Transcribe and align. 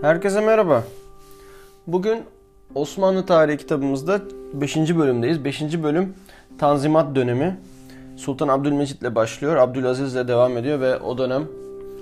Herkese 0.00 0.40
merhaba. 0.40 0.84
Bugün 1.86 2.22
Osmanlı 2.74 3.26
tarihi 3.26 3.56
kitabımızda 3.56 4.20
5. 4.54 4.76
bölümdeyiz. 4.76 5.44
5. 5.44 5.82
bölüm 5.82 6.14
Tanzimat 6.58 7.14
dönemi. 7.16 7.58
Sultan 8.16 8.48
Abdülmecit 8.48 9.02
ile 9.02 9.14
başlıyor, 9.14 9.56
Abdülaziz 9.56 10.14
ile 10.14 10.28
devam 10.28 10.56
ediyor 10.56 10.80
ve 10.80 10.96
o 10.96 11.18
dönem 11.18 11.44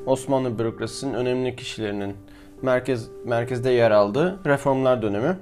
Osmanlı 0.06 0.58
bürokrasisinin 0.58 1.14
önemli 1.14 1.56
kişilerinin 1.56 2.14
merkez 2.62 3.08
merkezde 3.24 3.70
yer 3.70 3.90
aldığı 3.90 4.38
reformlar 4.46 5.02
dönemi. 5.02 5.36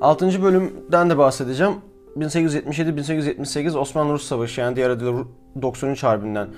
6. 0.00 0.42
bölümden 0.42 1.10
de 1.10 1.18
bahsedeceğim. 1.18 1.74
1877-1878 2.16 3.78
Osmanlı-Rus 3.78 4.26
Savaşı 4.26 4.60
yani 4.60 4.76
diğer 4.76 4.90
adıyla 4.90 5.24
93 5.62 6.02
Harbi'nden 6.02 6.48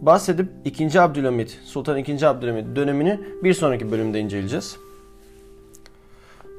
bahsedip 0.00 0.48
2. 0.64 1.00
Abdülhamit, 1.00 1.60
Sultan 1.64 1.96
2. 1.96 2.26
Abdülhamit 2.26 2.76
dönemini 2.76 3.20
bir 3.42 3.54
sonraki 3.54 3.92
bölümde 3.92 4.20
inceleyeceğiz. 4.20 4.76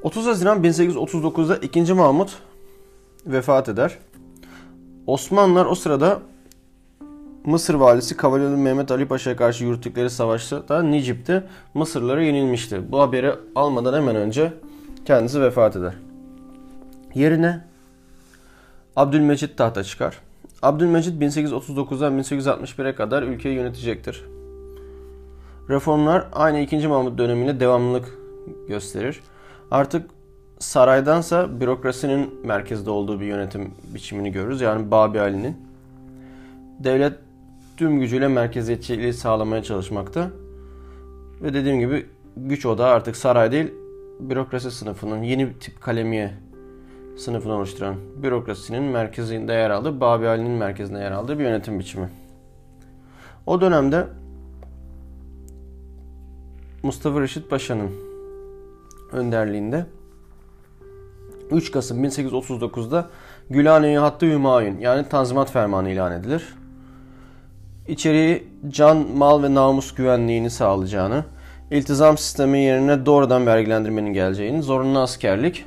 30 0.03 0.25
Haziran 0.25 0.63
1839'da 0.63 1.57
2. 1.57 1.93
Mahmut 1.93 2.37
vefat 3.25 3.69
eder. 3.69 3.97
Osmanlılar 5.07 5.65
o 5.65 5.75
sırada 5.75 6.19
Mısır 7.45 7.73
valisi 7.73 8.17
Kavalyalı 8.17 8.57
Mehmet 8.57 8.91
Ali 8.91 9.07
Paşa'ya 9.07 9.35
karşı 9.35 9.63
yürüttükleri 9.63 10.09
savaşta 10.09 10.67
da 10.67 10.83
Nicip'te 10.83 11.43
Mısırlara 11.73 12.23
yenilmişti. 12.23 12.91
Bu 12.91 13.01
haberi 13.01 13.33
almadan 13.55 13.93
hemen 13.93 14.15
önce 14.15 14.53
kendisi 15.05 15.41
vefat 15.41 15.75
eder. 15.75 15.93
Yerine 17.15 17.61
Abdülmecit 18.95 19.57
tahta 19.57 19.83
çıkar. 19.83 20.24
Abdülmecit 20.65 21.21
1839'dan 21.21 22.19
1861'e 22.19 22.95
kadar 22.95 23.23
ülkeyi 23.23 23.55
yönetecektir. 23.55 24.25
Reformlar 25.69 26.27
aynı 26.33 26.59
2. 26.59 26.87
Mahmut 26.87 27.17
döneminde 27.17 27.59
devamlılık 27.59 28.17
gösterir. 28.67 29.19
Artık 29.71 30.09
saraydansa 30.59 31.59
bürokrasinin 31.59 32.45
merkezde 32.45 32.89
olduğu 32.89 33.19
bir 33.19 33.25
yönetim 33.25 33.71
biçimini 33.93 34.31
görürüz. 34.31 34.61
Yani 34.61 34.91
Babi 34.91 35.19
Ali'nin. 35.19 35.57
Devlet 36.79 37.13
tüm 37.77 37.99
gücüyle 37.99 38.27
merkeziyetçiliği 38.27 39.13
sağlamaya 39.13 39.63
çalışmakta. 39.63 40.29
Ve 41.41 41.53
dediğim 41.53 41.79
gibi 41.79 42.05
güç 42.37 42.65
odağı 42.65 42.89
artık 42.89 43.15
saray 43.15 43.51
değil, 43.51 43.73
bürokrasi 44.19 44.71
sınıfının 44.71 45.23
yeni 45.23 45.53
tip 45.59 45.81
kalemiye 45.81 46.33
sınıfını 47.17 47.53
oluşturan 47.53 47.95
bürokrasinin 48.23 48.83
merkezinde 48.83 49.53
yer 49.53 49.69
aldığı, 49.69 50.01
Babi 50.01 50.27
Ali'nin 50.27 50.51
merkezinde 50.51 50.99
yer 50.99 51.11
aldığı 51.11 51.39
bir 51.39 51.43
yönetim 51.43 51.79
biçimi. 51.79 52.09
O 53.45 53.61
dönemde 53.61 54.07
Mustafa 56.83 57.21
Reşit 57.21 57.49
Paşa'nın 57.49 57.91
önderliğinde 59.11 59.85
3 61.51 61.71
Kasım 61.71 62.05
1839'da 62.05 63.09
Gülhane-i 63.49 63.97
Hattı 63.97 64.25
Hümayun 64.25 64.79
yani 64.79 65.09
Tanzimat 65.09 65.51
Fermanı 65.51 65.89
ilan 65.89 66.11
edilir. 66.11 66.55
İçeriği 67.87 68.47
can, 68.69 68.97
mal 68.97 69.43
ve 69.43 69.53
namus 69.53 69.93
güvenliğini 69.93 70.49
sağlayacağını, 70.49 71.23
iltizam 71.71 72.17
sistemi 72.17 72.59
yerine 72.59 73.05
doğrudan 73.05 73.45
vergilendirmenin 73.45 74.13
geleceğini, 74.13 74.61
zorunlu 74.61 74.99
askerlik, 74.99 75.65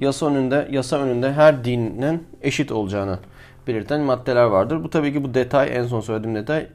yasa 0.00 0.26
önünde 0.26 0.68
yasa 0.70 0.98
önünde 0.98 1.32
her 1.32 1.64
dinin 1.64 2.26
eşit 2.42 2.72
olacağını 2.72 3.18
belirten 3.66 4.00
maddeler 4.00 4.44
vardır. 4.44 4.84
Bu 4.84 4.90
tabii 4.90 5.12
ki 5.12 5.24
bu 5.24 5.34
detay 5.34 5.76
en 5.76 5.86
son 5.86 6.00
söylediğim 6.00 6.36
detay 6.36 6.66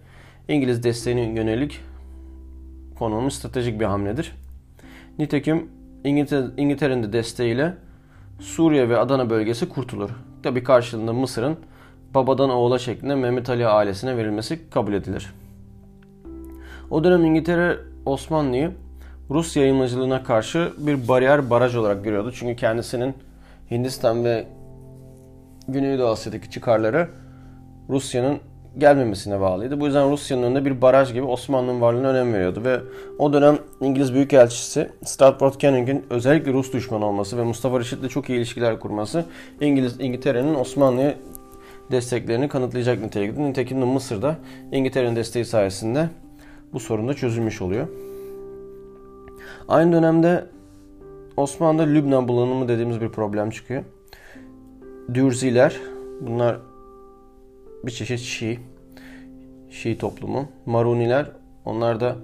İngiliz 0.48 0.84
desteğine 0.84 1.22
yönelik 1.22 1.80
konulmuş 3.00 3.34
stratejik 3.34 3.80
bir 3.80 3.86
hamledir. 3.86 4.36
Nitekim 5.20 5.70
İngiltere, 6.04 6.46
İngiltere'nin 6.58 7.04
de 7.04 7.14
desteğiyle 7.14 7.74
Suriye 8.40 8.90
ve 8.90 8.98
Adana 8.98 9.30
bölgesi 9.30 9.70
kurtulur. 9.70 10.10
Tabi 10.44 10.64
karşılığında 10.64 11.14
Mısır'ın 11.14 11.58
babadan 12.14 12.50
oğula 12.50 12.80
şeklinde 12.80 13.16
Mehmet 13.16 13.50
Ali 13.50 13.68
ailesine 13.68 14.18
verilmesi 14.18 14.70
kabul 14.70 14.94
edilir. 14.94 15.34
O 16.90 17.04
dönem 17.04 17.26
İngiltere 17.26 17.78
Osmanlı'yı 18.06 18.72
Rus 19.32 19.56
yayılmacılığına 19.56 20.24
karşı 20.24 20.74
bir 20.78 21.08
bariyer 21.08 21.50
baraj 21.50 21.76
olarak 21.76 22.04
görüyordu. 22.04 22.32
Çünkü 22.36 22.56
kendisinin 22.56 23.14
Hindistan 23.72 24.26
ve 24.26 24.46
Güneydoğu 25.68 26.08
Asya'daki 26.08 26.50
çıkarları 26.50 27.10
Rusya'nın 27.90 28.40
gelmemesine 28.78 29.40
bağlıydı. 29.40 29.80
Bu 29.80 29.86
yüzden 29.86 30.12
Rusya'nın 30.12 30.44
önünde 30.44 30.66
bir 30.66 30.82
baraj 30.82 31.14
gibi 31.14 31.24
Osmanlı'nın 31.24 31.82
varlığına 31.82 32.08
önem 32.08 32.34
veriyordu 32.34 32.64
ve 32.64 32.80
o 33.20 33.34
dönem 33.34 33.58
İngiliz 33.82 34.14
Büyükelçisi 34.14 34.90
Stratford 35.04 35.54
Canning'in 35.60 36.06
özellikle 36.10 36.54
Rus 36.54 36.74
düşmanı 36.74 37.06
olması 37.06 37.38
ve 37.38 37.44
Mustafa 37.44 37.80
Reşit'le 37.80 38.10
çok 38.10 38.30
iyi 38.30 38.38
ilişkiler 38.38 38.80
kurması 38.80 39.26
İngiliz 39.62 40.00
İngiltere'nin 40.00 40.56
Osmanlı'ya 40.56 41.16
desteklerini 41.92 42.48
kanıtlayacak 42.50 43.02
nitelikte. 43.02 43.44
Nitekim 43.44 43.82
de 43.82 43.86
Mısır'da 43.86 44.38
İngiltere'nin 44.72 45.16
desteği 45.16 45.46
sayesinde 45.46 46.10
bu 46.74 46.80
sorun 46.80 47.08
da 47.08 47.14
çözülmüş 47.14 47.62
oluyor. 47.62 47.88
Aynı 49.72 49.92
dönemde 49.92 50.46
Osmanlı'da 51.38 51.84
Lübnan 51.84 52.28
bulanımı 52.28 52.68
dediğimiz 52.68 53.02
bir 53.02 53.10
problem 53.10 53.50
çıkıyor. 53.50 53.84
Dürziler, 55.14 55.80
bunlar 56.22 56.60
bir 57.86 57.92
çeşit 57.92 58.20
Şii, 58.20 58.60
Şii 59.70 59.98
toplumu. 59.98 60.46
Maruniler, 60.66 61.32
onlar 61.66 62.00
da 62.00 62.16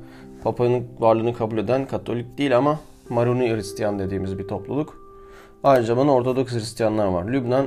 Papa'nın 0.43 0.87
varlığını 0.99 1.33
kabul 1.33 1.57
eden 1.57 1.87
Katolik 1.87 2.37
değil 2.37 2.57
ama 2.57 2.79
Maruni 3.09 3.55
Hristiyan 3.55 3.99
dediğimiz 3.99 4.39
bir 4.39 4.47
topluluk. 4.47 4.97
Aynı 5.63 5.85
zamanda 5.85 6.11
Ortodoks 6.11 6.53
Hristiyanlar 6.53 7.07
var. 7.07 7.25
Lübnan 7.27 7.65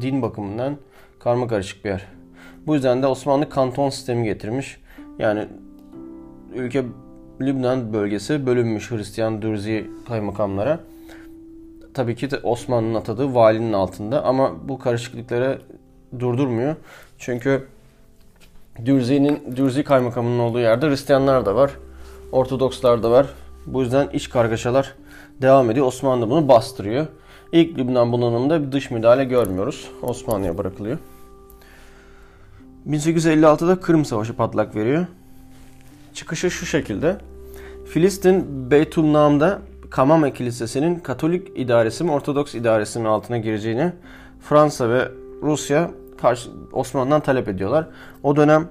din 0.00 0.22
bakımından 0.22 0.76
karma 1.18 1.48
karışık 1.48 1.84
bir 1.84 1.90
yer. 1.90 2.06
Bu 2.66 2.74
yüzden 2.74 3.02
de 3.02 3.06
Osmanlı 3.06 3.48
kanton 3.48 3.90
sistemi 3.90 4.24
getirmiş. 4.24 4.80
Yani 5.18 5.48
ülke 6.54 6.84
Lübnan 7.46 7.92
bölgesi 7.92 8.46
bölünmüş 8.46 8.90
Hristiyan 8.90 9.42
Dürzi 9.42 9.90
kaymakamlara. 10.08 10.80
Tabii 11.94 12.16
ki 12.16 12.28
Osmanlı'nın 12.42 12.94
atadığı 12.94 13.34
valinin 13.34 13.72
altında 13.72 14.24
ama 14.24 14.68
bu 14.68 14.78
karışıklıkları 14.78 15.58
durdurmuyor. 16.18 16.76
Çünkü 17.18 17.66
Dürzi'nin 18.84 19.56
Dürzi 19.56 19.84
kaymakamının 19.84 20.38
olduğu 20.38 20.60
yerde 20.60 20.88
Hristiyanlar 20.88 21.46
da 21.46 21.54
var. 21.54 21.70
Ortodokslar 22.32 23.02
da 23.02 23.10
var. 23.10 23.26
Bu 23.66 23.82
yüzden 23.82 24.08
iç 24.12 24.30
kargaşalar 24.30 24.94
devam 25.42 25.70
ediyor. 25.70 25.86
Osmanlı 25.86 26.30
bunu 26.30 26.48
bastırıyor. 26.48 27.06
İlk 27.52 27.78
Lübnan 27.78 28.12
bunalımında 28.12 28.66
bir 28.66 28.72
dış 28.72 28.90
müdahale 28.90 29.24
görmüyoruz. 29.24 29.88
Osmanlı'ya 30.02 30.58
bırakılıyor. 30.58 30.98
1856'da 32.88 33.80
Kırım 33.80 34.04
Savaşı 34.04 34.36
patlak 34.36 34.76
veriyor. 34.76 35.06
Çıkışı 36.14 36.50
şu 36.50 36.66
şekilde. 36.66 37.16
Filistin 37.84 38.70
Beytülnam'da 38.70 39.58
Kamame 39.90 40.32
Kilisesi'nin 40.32 40.98
Katolik 40.98 41.58
idaresi 41.58 42.04
mi 42.04 42.10
Ortodoks 42.10 42.54
idaresinin 42.54 43.04
altına 43.04 43.38
gireceğini 43.38 43.92
Fransa 44.40 44.90
ve 44.90 45.08
Rusya 45.42 45.90
karşı 46.20 46.50
Osmanlı'dan 46.72 47.20
talep 47.20 47.48
ediyorlar. 47.48 47.86
O 48.22 48.36
dönem 48.36 48.68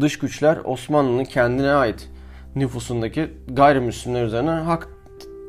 dış 0.00 0.18
güçler 0.18 0.58
Osmanlı'nın 0.64 1.24
kendine 1.24 1.70
ait 1.70 2.08
nüfusundaki 2.56 3.30
gayrimüslimler 3.48 4.24
üzerine 4.24 4.50
hak 4.50 4.88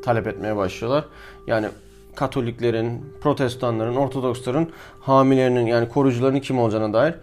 talep 0.04 0.28
etmeye 0.28 0.56
başlıyorlar. 0.56 1.06
Yani 1.48 1.68
Katoliklerin, 2.16 3.06
Protestanların, 3.22 3.96
Ortodoksların 3.96 4.70
hamilerinin 5.00 5.66
yani 5.66 5.90
koruyucularının 5.90 6.40
kim 6.40 6.60
olacağına 6.60 6.94
dair 6.94 7.16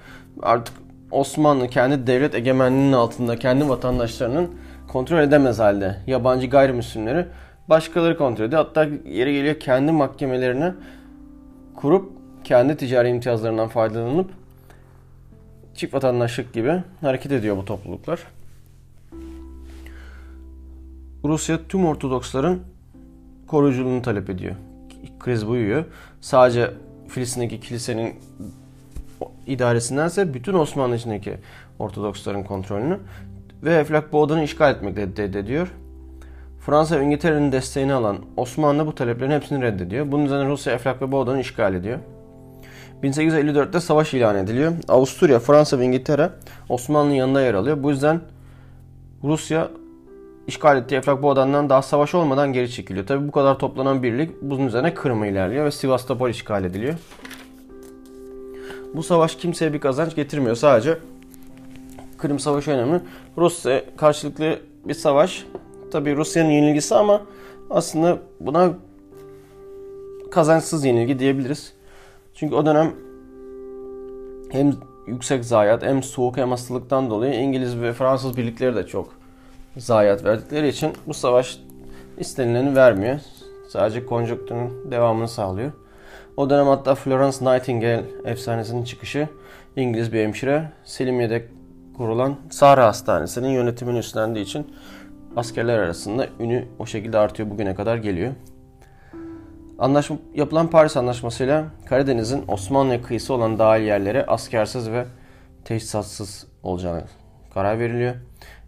artık 0.42 0.74
Osmanlı 1.10 1.68
kendi 1.68 2.06
devlet 2.06 2.34
egemenliğinin 2.34 2.92
altında 2.92 3.38
kendi 3.38 3.68
vatandaşlarının 3.68 4.50
kontrol 4.94 5.18
edemez 5.18 5.58
halde 5.58 5.96
yabancı 6.06 6.46
gayrimüslimleri 6.46 7.26
başkaları 7.68 8.18
kontrol 8.18 8.44
ediyor. 8.44 8.64
Hatta 8.64 8.88
yere 9.04 9.32
geliyor 9.32 9.60
kendi 9.60 9.92
mahkemelerini 9.92 10.72
kurup 11.76 12.12
kendi 12.44 12.76
ticari 12.76 13.08
imtiyazlarından 13.08 13.68
faydalanıp 13.68 14.30
çift 15.74 15.94
vatandaşlık 15.94 16.52
gibi 16.52 16.82
hareket 17.00 17.32
ediyor 17.32 17.56
bu 17.56 17.64
topluluklar. 17.64 18.20
Rusya 21.24 21.58
tüm 21.68 21.86
Ortodoksların 21.86 22.62
koruyuculuğunu 23.46 24.02
talep 24.02 24.30
ediyor. 24.30 24.54
Kriz 25.20 25.46
buyuyor. 25.46 25.84
Sadece 26.20 26.70
Filistin'deki 27.08 27.60
kilisenin 27.60 28.14
idaresindense 29.46 30.34
bütün 30.34 30.54
Osmanlı 30.54 30.96
içindeki 30.96 31.38
Ortodoksların 31.78 32.44
kontrolünü 32.44 32.98
ve 33.64 33.74
Eflak 33.74 34.12
bu 34.12 34.20
odanı 34.20 34.44
işgal 34.44 34.74
etmekle 34.74 35.02
reddediyor. 35.02 35.68
Fransa 36.60 37.00
ve 37.00 37.04
İngiltere'nin 37.04 37.52
desteğini 37.52 37.92
alan 37.92 38.18
Osmanlı 38.36 38.86
bu 38.86 38.94
taleplerin 38.94 39.30
hepsini 39.30 39.62
reddediyor. 39.62 40.12
Bunun 40.12 40.24
üzerine 40.24 40.48
Rusya 40.48 40.72
Eflak 40.72 41.02
ve 41.02 41.12
Boğda'nı 41.12 41.40
işgal 41.40 41.74
ediyor. 41.74 41.98
1854'te 43.02 43.80
savaş 43.80 44.14
ilan 44.14 44.36
ediliyor. 44.36 44.72
Avusturya, 44.88 45.38
Fransa 45.38 45.78
ve 45.78 45.84
İngiltere 45.84 46.30
Osmanlı'nın 46.68 47.14
yanında 47.14 47.42
yer 47.42 47.54
alıyor. 47.54 47.82
Bu 47.82 47.90
yüzden 47.90 48.20
Rusya 49.24 49.68
işgal 50.46 50.78
ettiği 50.78 50.94
Eflak 50.94 51.22
Boğdan'dan 51.22 51.70
daha 51.70 51.82
savaş 51.82 52.14
olmadan 52.14 52.52
geri 52.52 52.70
çekiliyor. 52.70 53.06
Tabi 53.06 53.28
bu 53.28 53.32
kadar 53.32 53.58
toplanan 53.58 54.02
birlik 54.02 54.42
bunun 54.42 54.66
üzerine 54.66 54.94
Kırım'a 54.94 55.26
ilerliyor 55.26 55.64
ve 55.64 55.70
Sivastopol 55.70 56.30
işgal 56.30 56.64
ediliyor. 56.64 56.94
Bu 58.94 59.02
savaş 59.02 59.36
kimseye 59.36 59.72
bir 59.72 59.80
kazanç 59.80 60.14
getirmiyor. 60.14 60.56
Sadece 60.56 60.98
Kırım 62.18 62.38
Savaşı 62.38 62.70
önemli. 62.70 63.00
Rusya 63.38 63.82
karşılıklı 63.96 64.58
bir 64.84 64.94
savaş. 64.94 65.46
Tabi 65.92 66.16
Rusya'nın 66.16 66.50
yenilgisi 66.50 66.94
ama 66.94 67.22
aslında 67.70 68.18
buna 68.40 68.72
kazançsız 70.30 70.84
yenilgi 70.84 71.18
diyebiliriz. 71.18 71.72
Çünkü 72.34 72.54
o 72.54 72.66
dönem 72.66 72.92
hem 74.50 74.72
yüksek 75.06 75.44
zayiat 75.44 75.82
hem 75.82 76.02
soğuk 76.02 76.36
hem 76.36 76.50
hastalıktan 76.50 77.10
dolayı 77.10 77.34
İngiliz 77.34 77.80
ve 77.80 77.92
Fransız 77.92 78.36
birlikleri 78.36 78.76
de 78.76 78.86
çok 78.86 79.08
zayiat 79.76 80.24
verdikleri 80.24 80.68
için 80.68 80.92
bu 81.06 81.14
savaş 81.14 81.58
istenileni 82.18 82.76
vermiyor. 82.76 83.18
Sadece 83.68 84.06
konjonktürün 84.06 84.90
devamını 84.90 85.28
sağlıyor. 85.28 85.72
O 86.36 86.50
dönem 86.50 86.66
hatta 86.66 86.94
Florence 86.94 87.36
Nightingale 87.40 88.04
efsanesinin 88.24 88.84
çıkışı 88.84 89.28
İngiliz 89.76 90.12
bir 90.12 90.22
hemşire 90.22 90.70
Selimiye'de 90.84 91.48
kurulan 91.96 92.36
Sahra 92.50 92.86
Hastanesi'nin 92.86 93.48
yönetimini 93.48 93.98
üstlendiği 93.98 94.44
için 94.44 94.74
askerler 95.36 95.78
arasında 95.78 96.26
ünü 96.40 96.64
o 96.78 96.86
şekilde 96.86 97.18
artıyor 97.18 97.50
bugüne 97.50 97.74
kadar 97.74 97.96
geliyor. 97.96 98.32
Anlaşma, 99.78 100.16
yapılan 100.34 100.70
Paris 100.70 100.96
Anlaşması'yla 100.96 101.64
Karadeniz'in 101.86 102.44
Osmanlı 102.48 103.02
kıyısı 103.02 103.34
olan 103.34 103.58
dahil 103.58 103.82
yerlere 103.82 104.26
askersiz 104.26 104.90
ve 104.90 105.04
teçhizatsız 105.64 106.46
olacağını 106.62 107.02
karar 107.54 107.78
veriliyor. 107.78 108.14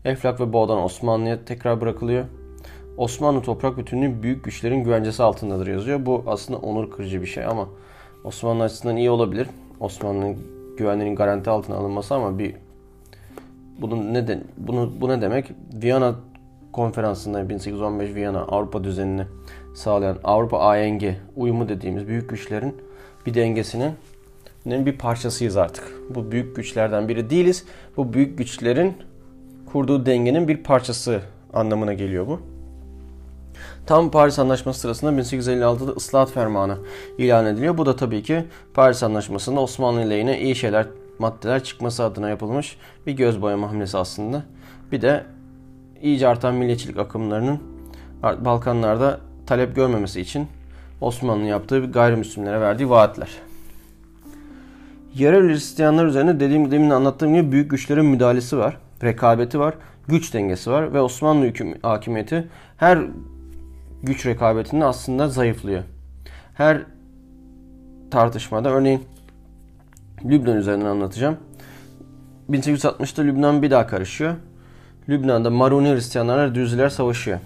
Eflak 0.04 0.40
ve 0.40 0.52
Boğdan 0.52 0.82
Osmanlı'ya 0.82 1.44
tekrar 1.44 1.80
bırakılıyor. 1.80 2.24
Osmanlı 2.96 3.42
toprak 3.42 3.78
bütünlüğü 3.78 4.22
büyük 4.22 4.44
güçlerin 4.44 4.84
güvencesi 4.84 5.22
altındadır 5.22 5.66
yazıyor. 5.66 6.06
Bu 6.06 6.24
aslında 6.26 6.58
onur 6.58 6.90
kırıcı 6.90 7.22
bir 7.22 7.26
şey 7.26 7.44
ama 7.44 7.68
Osmanlı 8.24 8.62
açısından 8.62 8.96
iyi 8.96 9.10
olabilir. 9.10 9.48
Osmanlı'nın 9.80 10.38
güvenliğinin 10.78 11.16
garanti 11.16 11.50
altına 11.50 11.76
alınması 11.76 12.14
ama 12.14 12.38
bir 12.38 12.54
bunun 13.80 14.14
neden 14.14 14.44
bunu 14.56 14.92
bu 15.00 15.08
ne 15.08 15.20
demek? 15.20 15.50
Viyana 15.74 16.14
konferansında 16.72 17.48
1815 17.48 18.14
Viyana 18.14 18.40
Avrupa 18.40 18.84
düzenini 18.84 19.26
sağlayan 19.74 20.18
Avrupa 20.24 20.58
ANG 20.58 21.02
uyumu 21.36 21.68
dediğimiz 21.68 22.08
büyük 22.08 22.30
güçlerin 22.30 22.76
bir 23.26 23.34
dengesinin 23.34 23.92
bir 24.66 24.98
parçasıyız 24.98 25.56
artık. 25.56 25.92
Bu 26.10 26.30
büyük 26.32 26.56
güçlerden 26.56 27.08
biri 27.08 27.30
değiliz. 27.30 27.64
Bu 27.96 28.12
büyük 28.12 28.38
güçlerin 28.38 28.94
kurduğu 29.72 30.06
dengenin 30.06 30.48
bir 30.48 30.56
parçası 30.56 31.20
anlamına 31.52 31.92
geliyor 31.92 32.26
bu. 32.26 32.40
Tam 33.86 34.10
Paris 34.10 34.38
Anlaşması 34.38 34.80
sırasında 34.80 35.22
1856'da 35.22 35.92
ıslahat 35.92 36.30
fermanı 36.30 36.78
ilan 37.18 37.46
ediliyor. 37.46 37.78
Bu 37.78 37.86
da 37.86 37.96
tabii 37.96 38.22
ki 38.22 38.44
Paris 38.74 39.02
Anlaşması'nda 39.02 39.60
Osmanlı 39.60 40.10
lehine 40.10 40.40
iyi 40.40 40.54
şeyler, 40.54 40.86
maddeler 41.18 41.64
çıkması 41.64 42.04
adına 42.04 42.28
yapılmış 42.28 42.76
bir 43.06 43.12
göz 43.12 43.42
boyama 43.42 43.70
hamlesi 43.70 43.98
aslında. 43.98 44.42
Bir 44.92 45.02
de 45.02 45.24
iyice 46.02 46.28
artan 46.28 46.54
milliyetçilik 46.54 46.98
akımlarının 46.98 47.60
Balkanlarda 48.22 49.20
talep 49.46 49.76
görmemesi 49.76 50.20
için 50.20 50.46
Osmanlı 51.00 51.44
yaptığı 51.44 51.92
gayrimüslimlere 51.92 52.60
verdiği 52.60 52.90
vaatler. 52.90 53.28
Yerel 55.14 55.48
Hristiyanlar 55.48 56.06
üzerine 56.06 56.40
dediğim 56.40 56.70
demin 56.70 56.90
anlattığım 56.90 57.34
gibi 57.34 57.52
büyük 57.52 57.70
güçlerin 57.70 58.04
müdahalesi 58.06 58.58
var, 58.58 58.76
rekabeti 59.02 59.60
var, 59.60 59.74
güç 60.08 60.34
dengesi 60.34 60.70
var 60.70 60.94
ve 60.94 61.00
Osmanlı 61.00 61.44
hüküm 61.44 61.74
hakimiyeti 61.82 62.48
her 62.76 62.98
güç 64.02 64.26
rekabetinde 64.26 64.84
aslında 64.84 65.28
zayıflıyor. 65.28 65.82
Her 66.54 66.82
tartışmada 68.10 68.70
örneğin 68.70 69.02
Lübnan 70.28 70.56
üzerinden 70.56 70.86
anlatacağım. 70.86 71.36
1860'da 72.50 73.22
Lübnan 73.22 73.62
bir 73.62 73.70
daha 73.70 73.86
karışıyor. 73.86 74.34
Lübnan'da 75.08 75.50
Maruni 75.50 75.94
Hristiyanlarla 75.94 76.54
Düzüler 76.54 76.88
savaşıyor. 76.88 77.38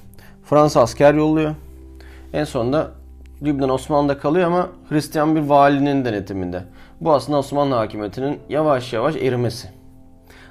Fransa 0.44 0.81
asker 0.81 1.15
yolluyor. 1.15 1.55
En 2.32 2.44
sonunda 2.44 2.91
Lübnan 3.43 3.71
Osmanlı'da 3.71 4.19
kalıyor 4.19 4.47
ama 4.47 4.69
Hristiyan 4.88 5.37
bir 5.37 5.41
valinin 5.41 6.05
denetiminde. 6.05 6.62
Bu 7.00 7.12
aslında 7.12 7.38
Osmanlı 7.38 7.75
hakimiyetinin 7.75 8.38
yavaş 8.49 8.93
yavaş 8.93 9.17
erimesi. 9.17 9.69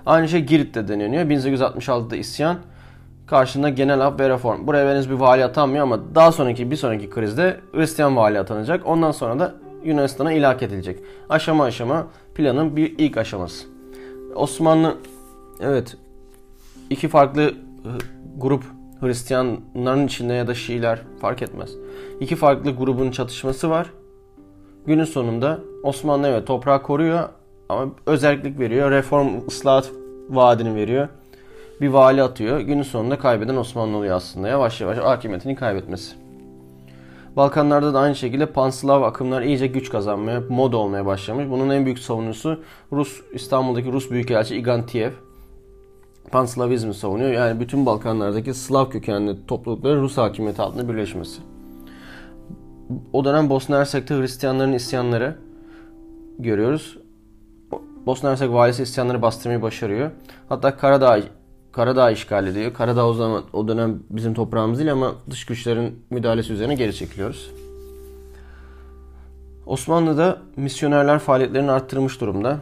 Aynı 0.06 0.28
şey 0.28 0.46
Girit'te 0.46 0.88
deneniyor. 0.88 1.24
1866'da 1.24 2.16
isyan. 2.16 2.58
Karşında 3.28 3.70
genel 3.70 4.00
af 4.00 4.20
ve 4.20 4.30
reform. 4.30 4.68
Buraya 4.68 4.92
henüz 4.92 5.10
bir 5.10 5.16
vali 5.16 5.46
atanmıyor 5.46 5.84
ama 5.84 6.16
daha 6.16 6.32
sonraki 6.32 6.72
bir 6.72 6.76
sonraki 6.76 7.10
krizde 7.10 7.58
Hristiyan 7.74 8.16
vali 8.16 8.40
atanacak. 8.40 8.88
Ondan 8.88 9.12
sonra 9.12 9.40
da 9.40 9.54
Yunanistan'a 9.84 10.32
ilhak 10.32 10.64
edilecek. 10.64 11.00
Aşama 11.30 11.64
aşama 11.64 12.08
planın 12.36 12.76
bir 12.76 12.96
ilk 12.98 13.18
aşaması. 13.18 13.68
Osmanlı 14.36 14.98
evet 15.60 15.98
iki 16.90 17.08
farklı 17.08 17.54
grup 18.38 18.64
Hristiyanların 19.00 20.08
içinde 20.08 20.34
ya 20.34 20.48
da 20.48 20.54
Şiiler 20.54 21.02
fark 21.22 21.42
etmez. 21.42 21.70
İki 22.20 22.36
farklı 22.36 22.72
grubun 22.72 23.12
çatışması 23.12 23.70
var. 23.70 23.90
Günün 24.86 25.04
sonunda 25.04 25.60
Osmanlı 25.84 26.28
evet 26.28 26.48
toprağı 26.48 26.82
koruyor 26.82 27.30
ama 27.70 27.92
özellik 28.06 28.60
veriyor. 28.60 28.92
Reform, 28.92 29.48
ıslahat 29.48 29.92
vaadini 30.30 30.76
veriyor. 30.76 31.08
Bir 31.82 31.88
vali 31.88 32.24
atıyor. 32.24 32.60
Günün 32.60 32.84
sonunda 32.84 33.20
kaybeden 33.20 33.56
Osmanlı 33.56 33.98
oluyor 33.98 34.16
aslında. 34.16 34.48
Yavaş 34.48 34.82
yavaş 34.82 34.98
hakimiyetini 34.98 35.56
kaybetmesi. 35.56 36.29
Balkanlarda 37.40 37.94
da 37.94 38.00
aynı 38.00 38.16
şekilde 38.16 38.46
Panslav 38.46 39.02
akımlar 39.02 39.42
iyice 39.42 39.68
güç 39.68 39.90
kazanmaya, 39.90 40.42
moda 40.50 40.78
olmaya 40.78 41.06
başlamış. 41.06 41.50
Bunun 41.50 41.70
en 41.70 41.86
büyük 41.86 42.00
savunucusu 42.00 42.64
Rus 42.92 43.22
İstanbul'daki 43.34 43.92
Rus 43.92 44.12
Büyükelçi 44.12 44.56
Igantiyev. 44.56 45.12
Panslavizmi 46.32 46.94
savunuyor. 46.94 47.32
Yani 47.32 47.60
bütün 47.60 47.86
Balkanlardaki 47.86 48.54
Slav 48.54 48.90
kökenli 48.90 49.46
toplulukların 49.48 50.02
Rus 50.02 50.18
hakimiyeti 50.18 50.62
altında 50.62 50.90
birleşmesi. 50.90 51.42
O 53.14 53.26
dönem 53.26 53.50
Bosna 53.50 53.80
Hersek'te 53.80 54.16
Hristiyanların 54.16 54.74
isyanları 54.74 55.36
görüyoruz. 56.40 56.98
Bosna 58.06 58.30
Hersek 58.30 58.52
valisi 58.52 58.84
isyanları 58.84 59.22
bastırmayı 59.22 59.62
başarıyor. 59.62 60.12
Hatta 60.50 60.78
Karadağ 60.78 61.20
Karadağ 61.72 62.12
işgal 62.12 62.48
ediyor. 62.48 62.74
Karadağ 62.74 63.08
o 63.08 63.14
zaman 63.14 63.44
o 63.54 63.68
dönem 63.68 64.00
bizim 64.10 64.34
toprağımız 64.34 64.80
değil 64.80 64.92
ama 64.92 65.16
dış 65.30 65.46
güçlerin 65.46 66.00
müdahalesi 66.10 66.54
üzerine 66.54 66.76
geri 66.76 66.96
çekiliyoruz. 66.96 67.52
Osmanlı'da 69.66 70.42
misyonerler 70.56 71.20
faaliyetlerini 71.20 71.72
arttırmış 71.72 72.22
durumda. 72.22 72.60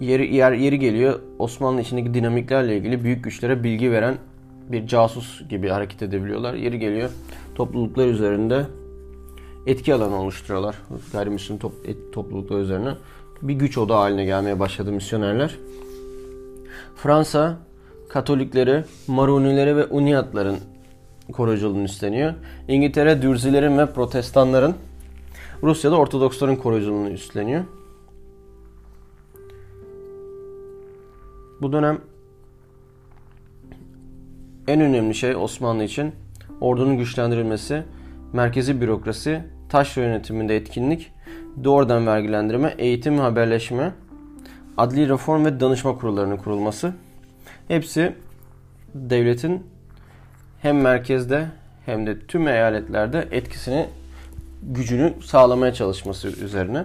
Yeri, 0.00 0.34
yer, 0.34 0.52
yeri 0.52 0.78
geliyor 0.78 1.20
Osmanlı 1.38 1.80
içindeki 1.80 2.14
dinamiklerle 2.14 2.76
ilgili 2.76 3.04
büyük 3.04 3.24
güçlere 3.24 3.64
bilgi 3.64 3.92
veren 3.92 4.14
bir 4.68 4.86
casus 4.86 5.48
gibi 5.48 5.68
hareket 5.68 6.02
edebiliyorlar. 6.02 6.54
Yeri 6.54 6.78
geliyor 6.78 7.10
topluluklar 7.54 8.06
üzerinde 8.06 8.66
etki 9.66 9.94
alanı 9.94 10.16
oluşturuyorlar. 10.20 10.76
Gayrimüslim 11.12 11.58
top, 11.58 11.72
topluluklar 12.12 12.60
üzerine. 12.60 12.94
Bir 13.42 13.54
güç 13.54 13.78
oda 13.78 13.98
haline 13.98 14.24
gelmeye 14.24 14.60
başladı 14.60 14.92
misyonerler. 14.92 15.58
Fransa 16.96 17.58
Katolikleri, 18.08 18.84
Marunileri 19.06 19.76
ve 19.76 19.86
Uniyatların 19.86 20.56
koruyuculuğunu 21.32 21.82
üstleniyor. 21.82 22.34
İngiltere 22.68 23.22
Dürzilerin 23.22 23.78
ve 23.78 23.92
Protestanların, 23.92 24.74
Rusya'da 25.62 25.96
Ortodoksların 25.96 26.56
koruyuculuğunu 26.56 27.10
üstleniyor. 27.10 27.64
Bu 31.60 31.72
dönem 31.72 32.00
en 34.68 34.80
önemli 34.80 35.14
şey 35.14 35.36
Osmanlı 35.36 35.84
için 35.84 36.12
ordunun 36.60 36.98
güçlendirilmesi, 36.98 37.82
merkezi 38.32 38.80
bürokrasi, 38.80 39.40
taş 39.68 39.96
yönetiminde 39.96 40.56
etkinlik, 40.56 41.12
doğrudan 41.64 42.06
vergilendirme, 42.06 42.74
eğitim 42.78 43.18
ve 43.18 43.22
haberleşme, 43.22 43.92
adli 44.78 45.08
reform 45.08 45.44
ve 45.44 45.60
danışma 45.60 45.98
kurullarının 45.98 46.36
kurulması. 46.36 46.92
Hepsi 47.68 48.14
devletin 48.94 49.66
hem 50.62 50.80
merkezde 50.80 51.46
hem 51.86 52.06
de 52.06 52.26
tüm 52.26 52.48
eyaletlerde 52.48 53.28
etkisini, 53.30 53.86
gücünü 54.62 55.14
sağlamaya 55.24 55.74
çalışması 55.74 56.28
üzerine. 56.28 56.84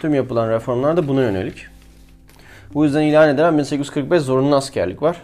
Tüm 0.00 0.14
yapılan 0.14 0.50
reformlar 0.50 0.96
da 0.96 1.08
buna 1.08 1.22
yönelik. 1.22 1.66
Bu 2.74 2.84
yüzden 2.84 3.02
ilan 3.02 3.28
edilen 3.28 3.54
1845 3.58 4.22
zorunlu 4.22 4.56
askerlik 4.56 5.02
var. 5.02 5.22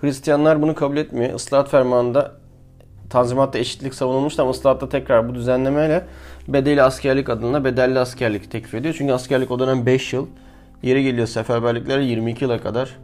Hristiyanlar 0.00 0.62
bunu 0.62 0.74
kabul 0.74 0.96
etmiyor. 0.96 1.34
Islahat 1.34 1.70
fermanında 1.70 2.32
Tanzimat'ta 3.10 3.58
eşitlik 3.58 3.94
savunulmuştu 3.94 4.42
ama 4.42 4.50
ıslahatta 4.50 4.88
tekrar 4.88 5.28
bu 5.28 5.34
düzenlemeyle 5.34 6.04
bedeli 6.48 6.82
askerlik 6.82 7.28
adına 7.28 7.64
bedelli 7.64 7.98
askerlik 7.98 8.50
teklif 8.50 8.74
ediyor. 8.74 8.94
Çünkü 8.98 9.12
askerlik 9.12 9.50
o 9.50 9.58
dönem 9.58 9.86
5 9.86 10.12
yıl. 10.12 10.26
Yeri 10.84 11.02
geliyor 11.02 11.26
seferberliklere 11.26 12.04
22 12.04 12.44
yıla 12.44 12.60
kadar 12.60 12.96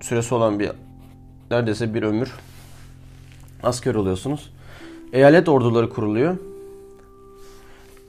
süresi 0.00 0.34
olan 0.34 0.58
bir 0.58 0.70
neredeyse 1.50 1.94
bir 1.94 2.02
ömür 2.02 2.34
asker 3.62 3.94
oluyorsunuz. 3.94 4.50
Eyalet 5.12 5.48
orduları 5.48 5.90
kuruluyor. 5.90 6.36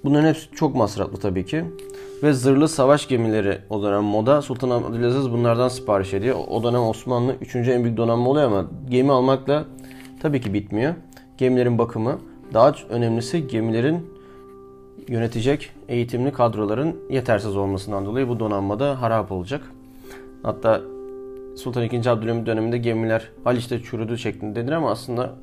Bunların 0.04 0.28
hepsi 0.28 0.52
çok 0.52 0.76
masraflı 0.76 1.18
tabii 1.18 1.46
ki. 1.46 1.66
Ve 2.24 2.34
zırhlı 2.34 2.68
savaş 2.68 3.08
gemileri 3.08 3.58
o 3.70 3.84
dönem 3.84 4.04
moda. 4.04 4.42
Sultan 4.42 4.70
Abdülaziz 4.70 5.32
bunlardan 5.32 5.68
sipariş 5.68 6.14
ediyor. 6.14 6.38
O 6.48 6.64
dönem 6.64 6.82
Osmanlı 6.82 7.36
3. 7.42 7.56
en 7.56 7.84
büyük 7.84 7.98
donanma 7.98 8.30
oluyor 8.30 8.48
ama 8.48 8.66
gemi 8.90 9.12
almakla 9.12 9.66
tabii 10.22 10.42
ki 10.42 10.54
bitmiyor. 10.54 10.94
Gemilerin 11.38 11.78
bakımı. 11.78 12.20
Daha 12.54 12.74
önemlisi 12.90 13.48
gemilerin 13.48 14.19
yönetecek 15.10 15.70
eğitimli 15.88 16.32
kadroların 16.32 16.96
yetersiz 17.10 17.56
olmasından 17.56 18.06
dolayı 18.06 18.28
bu 18.28 18.40
donanmada 18.40 19.02
harap 19.02 19.32
olacak. 19.32 19.62
Hatta 20.44 20.82
Sultan 21.58 21.84
II. 21.84 22.10
Abdülhamit 22.10 22.46
döneminde 22.46 22.78
gemiler 22.78 23.30
Haliç'te 23.44 23.84
çürüdü 23.84 24.18
şeklindedir 24.18 24.72
ama 24.72 24.92
aslında 24.92 25.36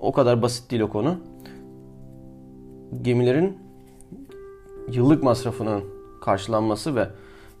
o 0.00 0.12
kadar 0.12 0.42
basit 0.42 0.70
değil 0.70 0.82
o 0.82 0.88
konu. 0.88 1.16
Gemilerin 3.02 3.58
yıllık 4.90 5.22
masrafının 5.22 5.84
karşılanması 6.20 6.96
ve 6.96 7.08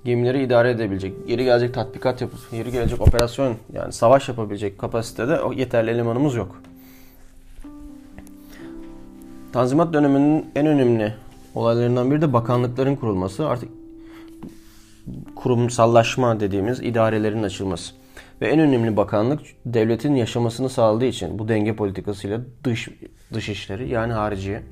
gemileri 0.04 0.42
idare 0.42 0.70
edebilecek, 0.70 1.14
yeri 1.28 1.44
gelecek 1.44 1.74
tatbikat 1.74 2.20
yapıp, 2.20 2.38
yeri 2.52 2.72
gelecek 2.72 3.00
operasyon 3.00 3.54
yani 3.72 3.92
savaş 3.92 4.28
yapabilecek 4.28 4.78
kapasitede 4.78 5.40
o 5.40 5.52
yeterli 5.52 5.90
elemanımız 5.90 6.34
yok. 6.34 6.62
Tanzimat 9.56 9.92
döneminin 9.92 10.46
en 10.54 10.66
önemli 10.66 11.14
olaylarından 11.54 12.10
biri 12.10 12.20
de 12.20 12.32
bakanlıkların 12.32 12.96
kurulması. 12.96 13.48
Artık 13.48 13.68
kurumsallaşma 15.36 16.40
dediğimiz 16.40 16.80
idarelerin 16.80 17.42
açılması. 17.42 17.94
Ve 18.40 18.48
en 18.48 18.60
önemli 18.60 18.96
bakanlık 18.96 19.40
devletin 19.66 20.14
yaşamasını 20.14 20.68
sağladığı 20.68 21.04
için 21.04 21.38
bu 21.38 21.48
denge 21.48 21.76
politikasıyla 21.76 22.40
dış 22.64 22.88
dış 23.32 23.48
işleri 23.48 23.88
yani 23.88 24.12
hariciye. 24.12 24.62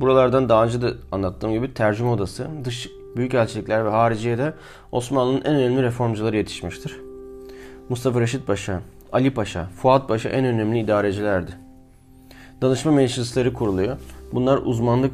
Buralardan 0.00 0.48
daha 0.48 0.64
önce 0.64 0.82
de 0.82 0.92
anlattığım 1.12 1.52
gibi 1.52 1.74
tercüme 1.74 2.10
odası, 2.10 2.48
dış 2.64 2.88
büyükelçilikler 3.16 3.84
ve 3.84 3.90
hariciye 3.90 4.38
de 4.38 4.54
Osmanlı'nın 4.92 5.44
en 5.44 5.54
önemli 5.54 5.82
reformcuları 5.82 6.36
yetişmiştir. 6.36 6.96
Mustafa 7.88 8.20
Reşit 8.20 8.46
Paşa, 8.46 8.80
Ali 9.12 9.34
Paşa, 9.34 9.64
Fuat 9.64 10.08
Paşa 10.08 10.28
en 10.28 10.44
önemli 10.44 10.78
idarecilerdi. 10.78 11.69
Danışma 12.62 12.92
meclisleri 12.92 13.52
kuruluyor. 13.52 13.96
Bunlar 14.32 14.58
uzmanlık 14.64 15.12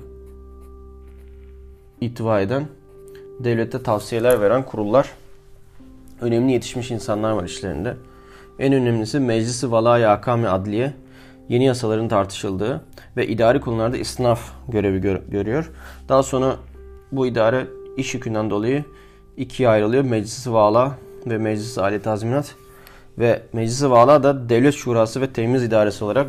itva 2.00 2.41
eden, 2.41 2.67
devlete 3.41 3.83
tavsiyeler 3.83 4.41
veren 4.41 4.62
kurullar. 4.62 5.11
Önemli 6.21 6.53
yetişmiş 6.53 6.91
insanlar 6.91 7.33
var 7.33 7.45
işlerinde. 7.45 7.97
En 8.59 8.73
önemlisi 8.73 9.21
Meclisi 9.21 9.73
Valaya 9.73 10.11
Akami 10.12 10.49
Adliye, 10.49 10.93
yeni 11.49 11.65
yasaların 11.65 12.09
tartışıldığı 12.09 12.85
ve 13.17 13.26
idari 13.26 13.61
konularda 13.61 13.97
istinaf 13.97 14.41
görevi 14.69 15.00
gör- 15.00 15.23
görüyor. 15.29 15.71
Daha 16.09 16.23
sonra 16.23 16.57
bu 17.12 17.26
idare 17.26 17.67
iş 17.97 18.15
yükünden 18.15 18.50
dolayı 18.50 18.85
ikiye 19.37 19.69
ayrılıyor. 19.69 20.05
Meclisi 20.05 20.53
Vala 20.53 20.99
ve 21.26 21.38
Meclisi 21.38 21.81
Ali 21.83 22.03
Tazminat 22.03 22.55
ve 23.19 23.43
Meclisi 23.53 23.91
Vala 23.91 24.23
da 24.23 24.49
Devlet 24.49 24.75
Şurası 24.75 25.21
ve 25.21 25.33
Temiz 25.33 25.62
İdaresi 25.62 26.05
olarak 26.05 26.26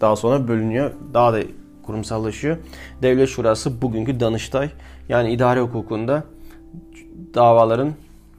daha 0.00 0.16
sonra 0.16 0.48
bölünüyor. 0.48 0.90
Daha 1.14 1.32
da 1.32 1.42
kurumsallaşıyor. 1.82 2.56
Devlet 3.02 3.28
Şurası 3.28 3.82
bugünkü 3.82 4.20
Danıştay 4.20 4.70
yani 5.08 5.32
idare 5.32 5.60
hukukunda 5.60 6.24
davaların 7.34 7.94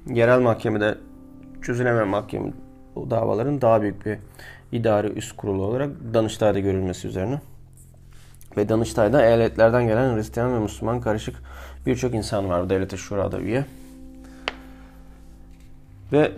yerel 0.07 0.39
mahkemede 0.39 0.97
çözülemeyen 1.61 2.07
mahkeme 2.07 2.53
o 2.95 3.09
davaların 3.09 3.61
daha 3.61 3.81
büyük 3.81 4.05
bir 4.05 4.17
idari 4.71 5.07
üst 5.07 5.35
kurulu 5.37 5.63
olarak 5.63 5.89
Danıştay'da 6.13 6.59
görülmesi 6.59 7.07
üzerine. 7.07 7.41
Ve 8.57 8.69
Danıştay'da 8.69 9.25
eyaletlerden 9.25 9.87
gelen 9.87 10.15
Hristiyan 10.15 10.53
ve 10.53 10.59
Müslüman 10.59 11.01
karışık 11.01 11.35
birçok 11.85 12.13
insan 12.13 12.49
var 12.49 12.69
devlete 12.69 12.97
şurada 12.97 13.39
üye. 13.39 13.65
Ve 16.11 16.31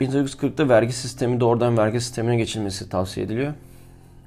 1940'ta 0.00 0.68
vergi 0.68 0.92
sistemi 0.92 1.40
doğrudan 1.40 1.78
vergi 1.78 2.00
sistemine 2.00 2.36
geçilmesi 2.36 2.88
tavsiye 2.88 3.26
ediliyor. 3.26 3.52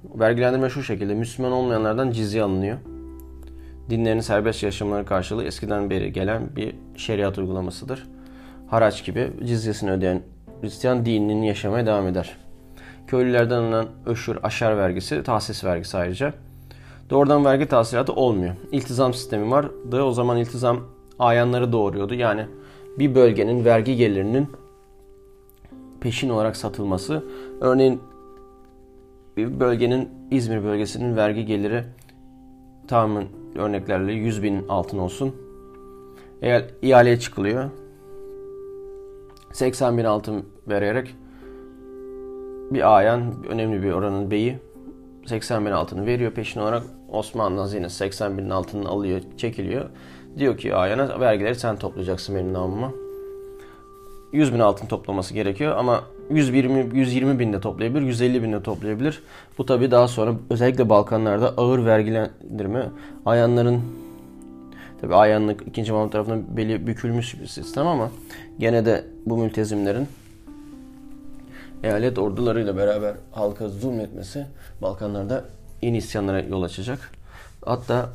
Vergilendirme 0.03 0.69
şu 0.69 0.83
şekilde 0.83 1.13
Müslüman 1.13 1.51
olmayanlardan 1.51 2.11
cizye 2.11 2.43
alınıyor. 2.43 2.77
Dinlerini 3.89 4.23
serbest 4.23 4.63
yaşamları 4.63 5.05
karşılığı 5.05 5.43
eskiden 5.43 5.89
beri 5.89 6.13
gelen 6.13 6.55
bir 6.55 6.75
şeriat 6.95 7.37
uygulamasıdır. 7.37 8.07
Haraç 8.67 9.05
gibi 9.05 9.31
cizyesini 9.43 9.91
ödeyen 9.91 10.21
Hristiyan 10.61 11.05
dinini 11.05 11.47
yaşamaya 11.47 11.85
devam 11.85 12.07
eder. 12.07 12.37
Köylülerden 13.07 13.57
alınan 13.57 13.85
öşür, 14.05 14.39
aşar 14.43 14.77
vergisi, 14.77 15.23
tahsis 15.23 15.63
vergisi 15.63 15.97
ayrıca. 15.97 16.33
Doğrudan 17.09 17.45
vergi 17.45 17.65
tahsilatı 17.65 18.13
olmuyor. 18.13 18.55
İltizam 18.71 19.13
sistemi 19.13 19.51
vardı. 19.51 20.03
O 20.03 20.11
zaman 20.11 20.37
iltizam 20.37 20.79
ayanları 21.19 21.71
doğuruyordu. 21.71 22.13
Yani 22.13 22.45
bir 22.99 23.15
bölgenin 23.15 23.65
vergi 23.65 23.95
gelirinin 23.95 24.47
peşin 26.01 26.29
olarak 26.29 26.57
satılması. 26.57 27.23
Örneğin 27.61 28.01
bölgenin 29.60 30.10
İzmir 30.31 30.63
bölgesinin 30.63 31.15
vergi 31.15 31.46
geliri 31.46 31.84
tamamen 32.88 33.27
örneklerle 33.55 34.13
100 34.13 34.43
bin 34.43 34.67
altın 34.67 34.98
olsun. 34.98 35.36
Eğer 36.41 36.65
ihaleye 36.81 37.19
çıkılıyor 37.19 37.69
80 39.53 39.98
bin 39.98 40.03
altın 40.03 40.46
vererek 40.67 41.15
bir 42.72 42.98
ayan 42.98 43.43
önemli 43.50 43.84
bir 43.84 43.91
oranın 43.91 44.31
beyi 44.31 44.60
80 45.25 45.65
bin 45.65 45.72
altını 45.72 46.05
veriyor 46.05 46.31
peşin 46.31 46.60
olarak 46.60 46.84
Osmanlı 47.12 47.60
hazinesi 47.60 47.96
80 47.96 48.38
bin 48.38 48.50
altını 48.50 48.89
alıyor 48.89 49.22
çekiliyor. 49.38 49.89
Diyor 50.38 50.58
ki 50.58 50.75
ayana 50.75 51.19
vergileri 51.19 51.55
sen 51.55 51.75
toplayacaksın 51.75 52.36
benim 52.36 52.53
namıma. 52.53 52.91
100 54.31 54.53
bin 54.53 54.59
altın 54.59 54.88
toplaması 54.88 55.33
gerekiyor 55.33 55.77
ama 55.77 56.03
120, 56.29 56.98
120 56.98 57.39
bin 57.39 57.53
de 57.53 57.59
toplayabilir, 57.59 58.01
150 58.01 58.43
bin 58.43 58.53
de 58.53 58.63
toplayabilir. 58.63 59.21
Bu 59.57 59.65
tabi 59.65 59.91
daha 59.91 60.07
sonra 60.07 60.33
özellikle 60.50 60.89
Balkanlarda 60.89 61.50
ağır 61.57 61.86
vergilendirme, 61.86 62.89
ayanların 63.25 63.81
tabi 65.01 65.15
ayanlık 65.15 65.67
2. 65.67 65.91
Mahmut 65.91 66.12
tarafından 66.12 66.57
belli 66.57 66.88
bükülmüş 66.88 67.41
bir 67.41 67.48
sistem 67.48 67.88
ama 67.88 68.12
gene 68.59 68.86
de 68.86 69.05
bu 69.25 69.38
mültezimlerin 69.38 70.07
eyalet 71.83 72.19
ordularıyla 72.19 72.77
beraber 72.77 73.15
halka 73.31 73.69
zulmetmesi 73.69 74.45
Balkanlarda 74.81 75.45
yeni 75.81 75.98
isyanlara 75.98 76.41
yol 76.41 76.63
açacak. 76.63 77.12
Hatta 77.65 78.09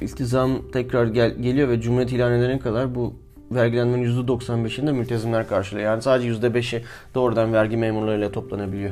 iltizam 0.00 0.70
tekrar 0.72 1.06
gel, 1.06 1.30
geliyor 1.30 1.68
ve 1.68 1.80
Cumhuriyet 1.80 2.12
ilan 2.12 2.32
edene 2.32 2.58
kadar 2.58 2.94
bu 2.94 3.14
vergilenmenin 3.50 4.26
%95'ini 4.26 4.86
de 4.86 4.92
mültezimler 4.92 5.48
karşılıyor. 5.48 5.86
Yani 5.86 6.02
sadece 6.02 6.28
%5'i 6.28 6.84
doğrudan 7.14 7.52
vergi 7.52 7.76
memurlarıyla 7.76 8.32
toplanabiliyor. 8.32 8.90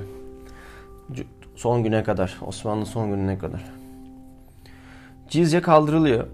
Son 1.56 1.82
güne 1.82 2.04
kadar, 2.04 2.36
Osmanlı 2.46 2.86
son 2.86 3.10
gününe 3.10 3.38
kadar. 3.38 3.64
Cizye 5.28 5.60
kaldırılıyor. 5.60 6.26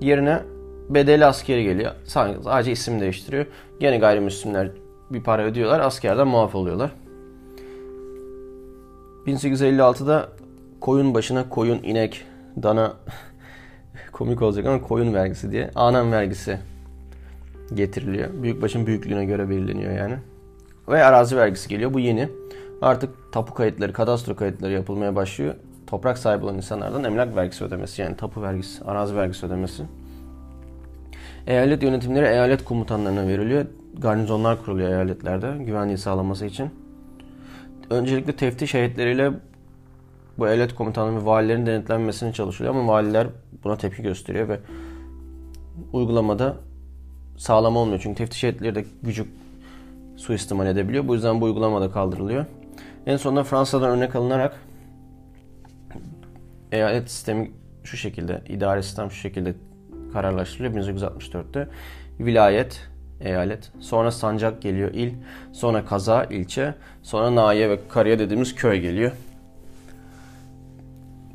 Yerine 0.00 0.42
bedeli 0.88 1.24
askeri 1.26 1.64
geliyor. 1.64 1.92
Sadece 2.04 2.72
isim 2.72 3.00
değiştiriyor. 3.00 3.46
Gene 3.80 3.98
gayrimüslimler 3.98 4.70
bir 5.10 5.22
para 5.22 5.42
ödüyorlar. 5.42 5.80
Askerden 5.80 6.28
muaf 6.28 6.54
oluyorlar. 6.54 6.90
1856'da 9.26 10.28
koyun 10.80 11.14
başına 11.14 11.48
koyun, 11.48 11.82
inek, 11.82 12.24
dana 12.62 12.92
komik 14.12 14.42
olacak 14.42 14.66
ama 14.66 14.82
koyun 14.82 15.14
vergisi 15.14 15.52
diye 15.52 15.70
anan 15.74 16.12
vergisi 16.12 16.58
getiriliyor. 17.74 18.42
Büyükbaşın 18.42 18.86
büyüklüğüne 18.86 19.24
göre 19.24 19.48
belirleniyor 19.50 19.92
yani. 19.92 20.14
Ve 20.88 21.04
arazi 21.04 21.36
vergisi 21.36 21.68
geliyor. 21.68 21.94
Bu 21.94 22.00
yeni. 22.00 22.28
Artık 22.82 23.32
tapu 23.32 23.54
kayıtları, 23.54 23.92
kadastro 23.92 24.36
kayıtları 24.36 24.72
yapılmaya 24.72 25.16
başlıyor. 25.16 25.54
Toprak 25.86 26.18
sahibi 26.18 26.44
olan 26.44 26.56
insanlardan 26.56 27.04
emlak 27.04 27.36
vergisi 27.36 27.64
ödemesi 27.64 28.02
yani 28.02 28.16
tapu 28.16 28.42
vergisi, 28.42 28.84
arazi 28.84 29.16
vergisi 29.16 29.46
ödemesi. 29.46 29.82
Eyalet 31.46 31.82
yönetimleri 31.82 32.26
eyalet 32.26 32.64
komutanlarına 32.64 33.26
veriliyor. 33.26 33.66
Garnizonlar 33.98 34.64
kuruluyor 34.64 34.88
eyaletlerde 34.88 35.64
güvenliği 35.64 35.98
sağlaması 35.98 36.46
için. 36.46 36.70
Öncelikle 37.90 38.36
teftiş 38.36 38.74
heyetleriyle 38.74 39.32
bu 40.38 40.48
eyalet 40.48 40.74
komutanı 40.74 41.20
ve 41.20 41.26
valilerin 41.26 41.66
denetlenmesini 41.66 42.32
çalışılıyor 42.32 42.74
ama 42.74 42.92
valiler 42.92 43.26
buna 43.64 43.76
tepki 43.76 44.02
gösteriyor 44.02 44.48
ve 44.48 44.60
uygulamada 45.92 46.56
sağlam 47.38 47.76
olmuyor. 47.76 48.00
Çünkü 48.02 48.18
teftiş 48.18 48.42
heyetleri 48.42 48.74
de 48.74 48.84
gücü 49.02 49.26
suistimal 50.16 50.66
edebiliyor. 50.66 51.08
Bu 51.08 51.14
yüzden 51.14 51.40
bu 51.40 51.44
uygulamada 51.44 51.90
kaldırılıyor. 51.90 52.44
En 53.06 53.16
sonunda 53.16 53.44
Fransa'dan 53.44 53.90
örnek 53.90 54.16
alınarak 54.16 54.60
eyalet 56.72 57.10
sistemi 57.10 57.50
şu 57.84 57.96
şekilde, 57.96 58.42
idare 58.48 58.82
sistem 58.82 59.10
şu 59.10 59.16
şekilde 59.16 59.54
kararlaştırılıyor 60.12 60.84
1964'te. 60.86 61.68
Vilayet, 62.20 62.88
eyalet. 63.20 63.70
Sonra 63.80 64.10
sancak 64.10 64.62
geliyor 64.62 64.90
il. 64.94 65.14
Sonra 65.52 65.84
kaza 65.84 66.24
ilçe. 66.24 66.74
Sonra 67.02 67.34
nahiye 67.34 67.70
ve 67.70 67.78
kariye 67.88 68.18
dediğimiz 68.18 68.54
köy 68.54 68.80
geliyor. 68.80 69.12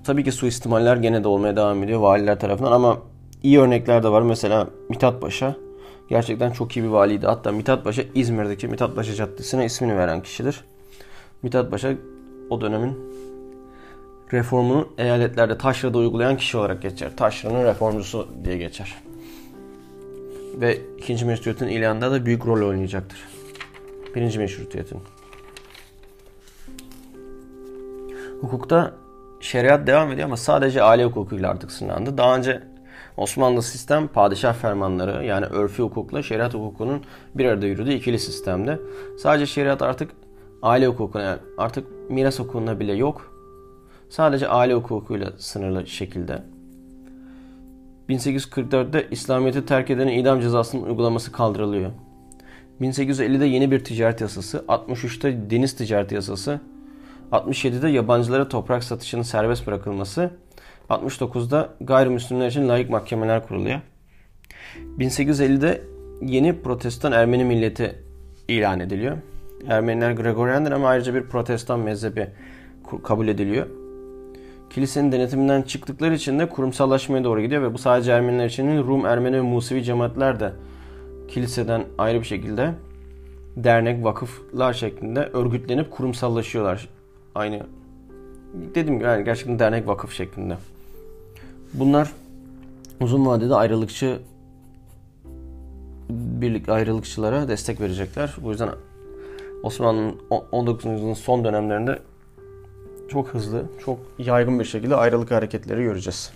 Tabii 0.03 0.23
ki 0.23 0.31
suistimaller 0.31 0.97
gene 0.97 1.23
de 1.23 1.27
olmaya 1.27 1.55
devam 1.55 1.83
ediyor 1.83 1.99
valiler 1.99 2.39
tarafından 2.39 2.71
ama 2.71 2.97
iyi 3.43 3.59
örnekler 3.59 4.03
de 4.03 4.09
var. 4.09 4.21
Mesela 4.21 4.67
Mithat 4.89 5.21
Paşa 5.21 5.55
gerçekten 6.09 6.51
çok 6.51 6.77
iyi 6.77 6.83
bir 6.83 6.89
valiydi. 6.89 7.25
Hatta 7.25 7.51
Mithat 7.51 7.83
Paşa 7.83 8.03
İzmir'deki 8.15 8.67
Mithat 8.67 8.95
Paşa 8.95 9.13
Caddesi'ne 9.13 9.65
ismini 9.65 9.97
veren 9.97 10.23
kişidir. 10.23 10.63
Mithat 11.43 11.71
Paşa 11.71 11.93
o 12.49 12.61
dönemin 12.61 12.97
reformunu 14.33 14.89
eyaletlerde 14.97 15.57
taşrada 15.57 15.97
uygulayan 15.97 16.37
kişi 16.37 16.57
olarak 16.57 16.81
geçer. 16.81 17.17
Taşra'nın 17.17 17.65
reformcusu 17.65 18.27
diye 18.45 18.57
geçer. 18.57 18.95
Ve 20.61 20.81
ikinci 20.97 21.25
meşrutiyetin 21.25 21.67
ilanında 21.67 22.11
da 22.11 22.25
büyük 22.25 22.45
rol 22.45 22.69
oynayacaktır. 22.69 23.19
Birinci 24.15 24.39
meşrutiyetin. 24.39 24.99
Hukukta 28.41 28.93
şeriat 29.39 29.87
devam 29.87 30.11
ediyor 30.11 30.25
ama 30.25 30.37
sadece 30.37 30.83
aile 30.83 31.05
hukukuyla 31.05 31.49
artık 31.49 31.71
sınırlandı. 31.71 32.17
Daha 32.17 32.37
önce 32.37 32.63
Osmanlı 33.17 33.61
sistem 33.61 34.07
padişah 34.07 34.53
fermanları 34.53 35.25
yani 35.25 35.45
örfi 35.45 35.83
hukukla 35.83 36.23
şeriat 36.23 36.53
hukukunun 36.53 37.01
bir 37.35 37.45
arada 37.45 37.65
yürüdüğü 37.65 37.93
ikili 37.93 38.19
sistemde. 38.19 38.79
Sadece 39.19 39.45
şeriat 39.45 39.81
artık 39.81 40.11
aile 40.61 40.87
hukukuna 40.87 41.23
yani 41.23 41.39
artık 41.57 42.09
miras 42.09 42.39
hukukunda 42.39 42.79
bile 42.79 42.93
yok. 42.93 43.33
Sadece 44.09 44.47
aile 44.47 44.73
hukukuyla 44.73 45.31
sınırlı 45.37 45.87
şekilde. 45.87 46.43
1844'te 48.09 49.07
İslamiyet'i 49.11 49.65
terk 49.65 49.89
edenin 49.89 50.19
idam 50.19 50.41
cezasının 50.41 50.83
uygulaması 50.83 51.31
kaldırılıyor. 51.31 51.91
1850'de 52.81 53.45
yeni 53.45 53.71
bir 53.71 53.83
ticaret 53.83 54.21
yasası, 54.21 54.65
63'te 54.67 55.49
deniz 55.49 55.75
ticaret 55.75 56.11
yasası, 56.11 56.59
67'de 57.31 57.89
yabancılara 57.89 58.49
toprak 58.49 58.83
satışının 58.83 59.21
serbest 59.21 59.67
bırakılması, 59.67 60.31
69'da 60.89 61.69
gayrimüslimler 61.81 62.47
için 62.47 62.69
layık 62.69 62.89
mahkemeler 62.89 63.47
kuruluyor. 63.47 63.79
1850'de 64.99 65.81
yeni 66.21 66.61
protestan 66.61 67.11
Ermeni 67.11 67.43
milleti 67.43 67.95
ilan 68.47 68.79
ediliyor. 68.79 69.17
Ermeniler 69.67 70.11
Gregorian'dır 70.11 70.71
ama 70.71 70.87
ayrıca 70.87 71.15
bir 71.15 71.23
protestan 71.23 71.79
mezhebi 71.79 72.27
kabul 73.03 73.27
ediliyor. 73.27 73.67
Kilisenin 74.69 75.11
denetiminden 75.11 75.61
çıktıkları 75.61 76.13
için 76.13 76.39
de 76.39 76.49
kurumsallaşmaya 76.49 77.23
doğru 77.23 77.41
gidiyor 77.41 77.61
ve 77.61 77.73
bu 77.73 77.77
sadece 77.77 78.11
Ermeniler 78.11 78.45
için 78.45 78.67
değil 78.67 78.83
Rum, 78.83 79.05
Ermeni 79.05 79.35
ve 79.35 79.41
Musevi 79.41 79.83
cemaatler 79.83 80.39
de 80.39 80.51
kiliseden 81.27 81.83
ayrı 81.97 82.19
bir 82.19 82.25
şekilde 82.25 82.73
dernek, 83.57 84.03
vakıflar 84.03 84.73
şeklinde 84.73 85.19
örgütlenip 85.19 85.91
kurumsallaşıyorlar. 85.91 86.89
Aynı 87.35 87.61
dedim 88.75 89.01
yani 89.01 89.23
gerçekten 89.23 89.59
dernek 89.59 89.87
vakıf 89.87 90.13
şeklinde. 90.13 90.57
Bunlar 91.73 92.11
uzun 93.01 93.25
vadede 93.25 93.55
ayrılıkçı 93.55 94.19
birlik 96.09 96.69
ayrılıkçılara 96.69 97.47
destek 97.47 97.81
verecekler. 97.81 98.35
Bu 98.43 98.49
yüzden 98.49 98.69
Osmanlı'nın 99.63 100.15
19. 100.51 100.85
yüzyılın 100.85 101.13
son 101.13 101.43
dönemlerinde 101.43 101.99
çok 103.09 103.27
hızlı, 103.27 103.65
çok 103.85 103.99
yaygın 104.17 104.59
bir 104.59 104.65
şekilde 104.65 104.95
ayrılık 104.95 105.31
hareketleri 105.31 105.83
göreceğiz. 105.83 106.31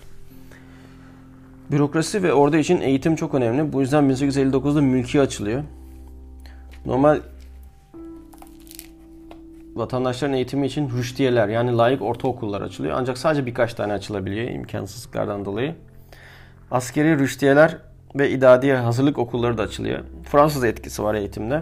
Bürokrasi 1.72 2.24
ve 2.24 2.34
orada 2.34 2.58
için 2.58 2.82
eğitim 2.82 3.16
çok 3.16 3.34
önemli. 3.34 3.74
Bu 3.74 3.82
yüzden 3.82 4.04
1859'da 4.04 4.82
mülkiye 4.82 5.24
açılıyor. 5.24 5.64
Normal 6.86 7.20
vatandaşların 9.78 10.34
eğitimi 10.34 10.68
için 10.68 10.90
rüştiyeler 10.98 11.48
yani 11.48 11.78
layık 11.78 12.02
ortaokullar 12.02 12.62
açılıyor. 12.62 12.94
Ancak 12.98 13.18
sadece 13.18 13.46
birkaç 13.46 13.74
tane 13.74 13.94
açılabiliyor 13.94 14.50
imkansızlıklardan 14.50 15.46
dolayı. 15.46 15.76
Askeri 16.72 17.20
rüştiyeler 17.20 17.78
ve 18.16 18.32
idadiye 18.32 18.76
hazırlık 18.76 19.18
okulları 19.18 19.58
da 19.58 19.64
açılıyor. 19.64 20.00
Fransız 20.24 20.64
etkisi 20.64 21.04
var 21.04 21.16
eğitimde. 21.16 21.62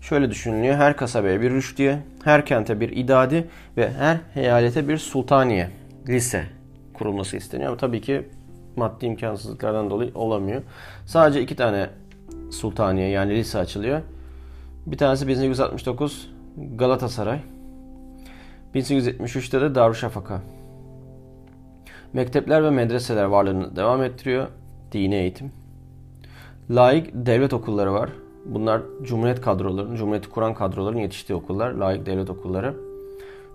Şöyle 0.00 0.30
düşünülüyor. 0.30 0.76
Her 0.76 0.96
kasabaya 0.96 1.40
bir 1.40 1.50
rüştiye, 1.50 1.98
her 2.24 2.46
kente 2.46 2.80
bir 2.80 2.96
idadi 2.96 3.48
ve 3.76 3.92
her 3.92 4.18
eyalete 4.36 4.88
bir 4.88 4.98
sultaniye, 4.98 5.70
lise 6.08 6.44
kurulması 6.94 7.36
isteniyor. 7.36 7.68
Ama 7.68 7.76
tabii 7.76 8.00
ki 8.00 8.28
maddi 8.76 9.06
imkansızlıklardan 9.06 9.90
dolayı 9.90 10.10
olamıyor. 10.14 10.62
Sadece 11.06 11.42
iki 11.42 11.56
tane 11.56 11.88
sultaniye 12.50 13.08
yani 13.08 13.34
lise 13.34 13.58
açılıyor. 13.58 14.00
Bir 14.86 14.98
tanesi 14.98 15.28
1869 15.28 16.30
Galatasaray. 16.56 17.40
1873'te 18.74 19.60
de 19.60 19.74
Darüşşafaka. 19.74 20.42
Mektepler 22.12 22.64
ve 22.64 22.70
medreseler 22.70 23.24
varlığını 23.24 23.76
devam 23.76 24.02
ettiriyor. 24.02 24.46
Dini 24.92 25.14
eğitim. 25.14 25.52
Laik 26.70 27.10
devlet 27.14 27.52
okulları 27.52 27.92
var. 27.92 28.10
Bunlar 28.44 28.82
Cumhuriyet 29.02 29.40
kadrolarının, 29.40 29.96
Cumhuriyeti 29.96 30.30
kuran 30.30 30.54
kadroların 30.54 30.98
yetiştiği 30.98 31.36
okullar, 31.36 31.72
layık 31.72 32.06
devlet 32.06 32.30
okulları. 32.30 32.74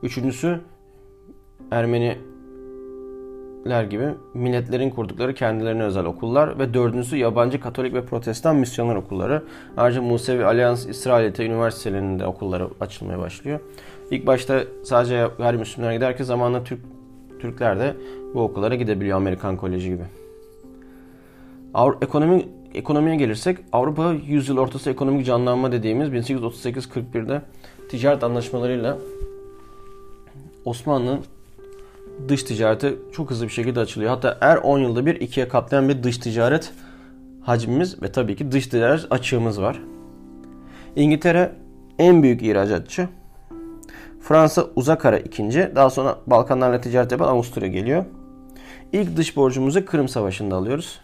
Üçüncüsü 0.04 0.62
Ermeniler 3.66 3.84
gibi 3.84 4.14
milletlerin 4.34 4.90
kurdukları 4.90 5.34
kendilerine 5.34 5.84
özel 5.84 6.06
okullar 6.06 6.60
ve 6.60 6.74
dördüncüsü 6.74 7.18
yabancı 7.18 7.60
Katolik 7.60 7.94
ve 7.94 8.06
Protestan 8.06 8.56
misyoner 8.56 8.96
okulları. 8.96 9.44
Ayrıca 9.78 10.02
Musevi 10.02 10.46
Alyans 10.46 10.86
İsrailiyeti 10.86 11.44
Üniversitelerinin 11.44 12.20
de 12.20 12.26
okulları 12.26 12.68
açılmaya 12.80 13.20
başlıyor. 13.20 13.60
İlk 14.12 14.28
başta 14.28 14.64
sadece 14.84 15.28
gayrimüslimler 15.38 15.94
giderken 15.94 16.24
zamanla 16.24 16.64
Türk 16.64 16.80
Türkler 17.40 17.80
de 17.80 17.96
bu 18.34 18.42
okullara 18.42 18.76
gidebiliyor 18.76 19.18
Amerikan 19.18 19.58
Koleji 19.58 19.90
gibi. 19.90 20.04
Ekonomi 22.02 22.46
ekonomiye 22.74 23.16
gelirsek 23.16 23.58
Avrupa 23.72 24.14
yüzyıl 24.28 24.58
ortası 24.58 24.90
ekonomik 24.90 25.26
canlanma 25.26 25.72
dediğimiz 25.72 26.10
1838-41'de 26.10 27.42
ticaret 27.90 28.24
anlaşmalarıyla 28.24 28.98
Osmanlı'nın 30.66 31.20
dış 32.30 32.44
ticareti 32.44 32.98
çok 33.12 33.32
hızlı 33.32 33.46
bir 33.46 33.52
şekilde 33.52 33.80
açılıyor. 33.80 34.10
Hatta 34.10 34.38
her 34.40 34.58
10 34.58 34.80
yılda 34.80 35.06
bir 35.06 35.16
ikiye 35.22 35.48
katlayan 35.48 35.90
bir 35.90 36.04
dış 36.04 36.18
ticaret 36.18 36.74
hacmimiz 37.42 38.02
ve 38.02 38.12
tabii 38.12 38.36
ki 38.36 38.52
dış 38.52 38.68
ticaret 38.68 39.08
açığımız 39.10 39.62
var. 39.62 39.82
İngiltere 40.96 41.52
en 42.00 42.24
büyük 42.24 42.42
ihracatçı. 42.42 43.10
Fransa 44.22 44.68
uzak 44.76 45.06
ara 45.06 45.18
ikinci. 45.18 45.72
Daha 45.76 45.90
sonra 45.90 46.18
Balkanlarla 46.28 46.82
ticaret 46.82 47.12
yapan 47.12 47.28
Avusturya 47.28 47.68
geliyor. 47.68 48.06
İlk 48.94 49.18
dış 49.18 49.36
borcumuzu 49.36 49.86
Kırım 49.86 50.08
Savaşı'nda 50.08 50.56
alıyoruz. 50.56 51.00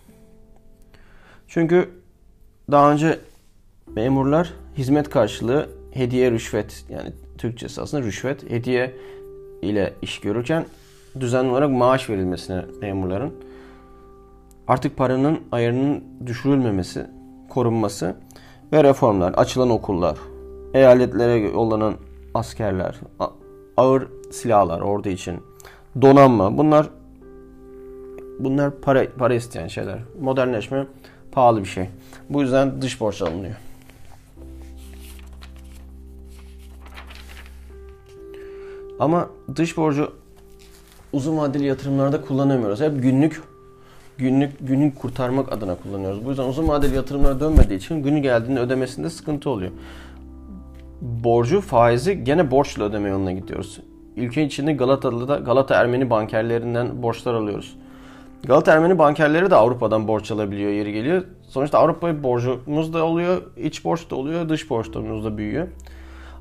Çünkü 1.48 1.90
daha 2.72 2.92
önce 2.92 3.20
memurlar 3.96 4.54
hizmet 4.78 5.10
karşılığı 5.10 5.70
hediye 5.92 6.32
rüşvet 6.32 6.86
yani 6.90 7.12
Türkçesi 7.38 7.82
aslında 7.82 8.04
rüşvet 8.04 8.52
hediye 8.52 8.94
ile 9.62 9.94
iş 10.02 10.20
görürken 10.20 10.66
düzenli 11.20 11.52
olarak 11.52 11.72
maaş 11.72 12.10
verilmesine 12.10 12.65
memurların 12.82 13.34
artık 14.67 14.98
paranın 14.98 15.39
ayarının 15.52 16.04
düşürülmemesi, 16.26 17.08
korunması 17.50 18.15
ve 18.74 18.84
reformlar, 18.84 19.34
açılan 19.34 19.70
okullar, 19.70 20.17
eyaletlere 20.74 21.38
yollanan 21.38 21.93
askerler, 22.34 23.00
ağır 23.78 24.08
silahlar 24.32 24.82
ordu 24.82 25.10
için, 25.10 25.39
donanma 26.02 26.58
bunlar 26.58 26.89
bunlar 28.39 28.72
para 28.82 29.08
para 29.17 29.34
isteyen 29.34 29.67
şeyler. 29.67 30.00
Modernleşme 30.22 30.88
pahalı 31.32 31.60
bir 31.60 31.70
şey. 31.70 31.89
Bu 32.30 32.41
yüzden 32.41 32.82
dış 32.82 33.02
borç 33.02 33.22
alınıyor. 33.22 33.56
Ama 39.00 39.30
dış 39.56 39.78
borcu 39.78 40.13
uzun 41.13 41.38
vadeli 41.38 41.65
yatırımlarda 41.65 42.22
kullanamıyoruz. 42.22 42.82
Hep 42.82 43.04
günlük 43.04 43.43
günlük 44.17 44.67
günlük 44.67 45.00
kurtarmak 45.00 45.52
adına 45.52 45.76
kullanıyoruz. 45.76 46.26
Bu 46.26 46.30
yüzden 46.30 46.43
uzun 46.43 46.67
vadeli 46.67 46.96
yatırımlara 46.96 47.39
dönmediği 47.39 47.80
için 47.80 48.04
günü 48.04 48.20
geldiğinde 48.20 48.60
ödemesinde 48.60 49.10
sıkıntı 49.10 49.50
oluyor. 49.50 49.72
Borcu, 51.02 51.62
faizi 51.62 52.24
gene 52.24 52.52
borçla 52.52 52.84
ödeme 52.84 53.10
yoluna 53.10 53.32
gidiyoruz. 53.32 53.80
Ülke 54.15 54.43
içinde 54.43 54.74
Galata'da 54.74 55.36
Galata 55.36 55.76
Ermeni 55.76 56.10
bankerlerinden 56.10 57.04
borçlar 57.04 57.34
alıyoruz. 57.34 57.78
Galata 58.43 58.74
Ermeni 58.74 59.00
bankerleri 59.00 59.50
de 59.50 59.56
Avrupa'dan 59.56 60.08
borç 60.08 60.32
alabiliyor 60.32 60.72
yeri 60.72 60.93
geliyor. 60.93 61.24
Sonuçta 61.48 61.80
Avrupa 61.80 62.24
borcumuz 62.24 62.93
da 62.93 63.06
oluyor, 63.06 63.41
iç 63.58 63.86
borç 63.86 64.10
da 64.10 64.15
oluyor, 64.15 64.50
dış 64.50 64.70
borçlarımız 64.70 65.26
da 65.26 65.38
büyüyor. 65.38 65.67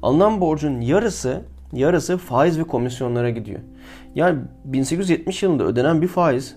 Alınan 0.02 0.40
borcun 0.40 0.80
yarısı 0.80 1.42
yarısı 1.72 2.16
faiz 2.16 2.58
ve 2.58 2.64
komisyonlara 2.64 3.30
gidiyor. 3.30 3.60
Yani 4.16 4.38
1870 4.64 5.42
yılında 5.42 5.64
ödenen 5.64 6.02
bir 6.02 6.06
faiz, 6.06 6.56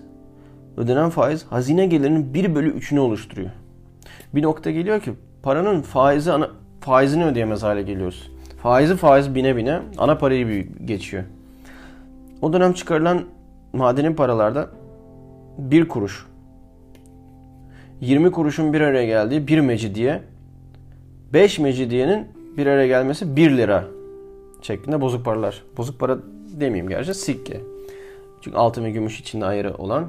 ödenen 0.76 1.10
faiz 1.10 1.44
hazine 1.44 1.86
gelirinin 1.86 2.34
1 2.34 2.54
bölü 2.54 2.78
3'ünü 2.78 2.98
oluşturuyor. 2.98 3.50
Bir 4.34 4.42
nokta 4.42 4.70
geliyor 4.70 5.00
ki 5.00 5.12
paranın 5.42 5.82
faizi 5.82 6.32
ana, 6.32 6.50
faizini 6.80 7.24
ödeyemez 7.24 7.62
hale 7.62 7.82
geliyoruz. 7.82 8.30
Faizi 8.62 8.96
faiz 8.96 9.34
bine 9.34 9.56
bine 9.56 9.80
ana 9.98 10.18
parayı 10.18 10.68
geçiyor. 10.84 11.24
O 12.42 12.52
dönem 12.52 12.72
çıkarılan 12.72 13.22
madeni 13.72 14.14
paralarda 14.16 14.70
bir 15.58 15.88
kuruş 15.88 16.26
20 18.00 18.30
kuruşun 18.30 18.72
bir 18.72 18.80
araya 18.80 19.06
geldiği 19.06 19.48
bir 19.48 19.60
mecidiye 19.60 20.22
5 21.32 21.58
mecidiyenin 21.58 22.26
bir 22.56 22.66
araya 22.66 22.86
gelmesi 22.86 23.36
1 23.36 23.56
lira 23.56 23.84
şeklinde 24.62 25.00
bozuk 25.00 25.24
paralar. 25.24 25.62
Bozuk 25.76 26.00
para 26.00 26.18
demeyeyim 26.60 26.88
gerçi 26.88 27.14
sikke. 27.14 27.60
Çünkü 28.40 28.56
altın 28.56 28.84
ve 28.84 28.90
gümüş 28.90 29.20
içinde 29.20 29.44
ayrı 29.44 29.74
olan 29.74 30.06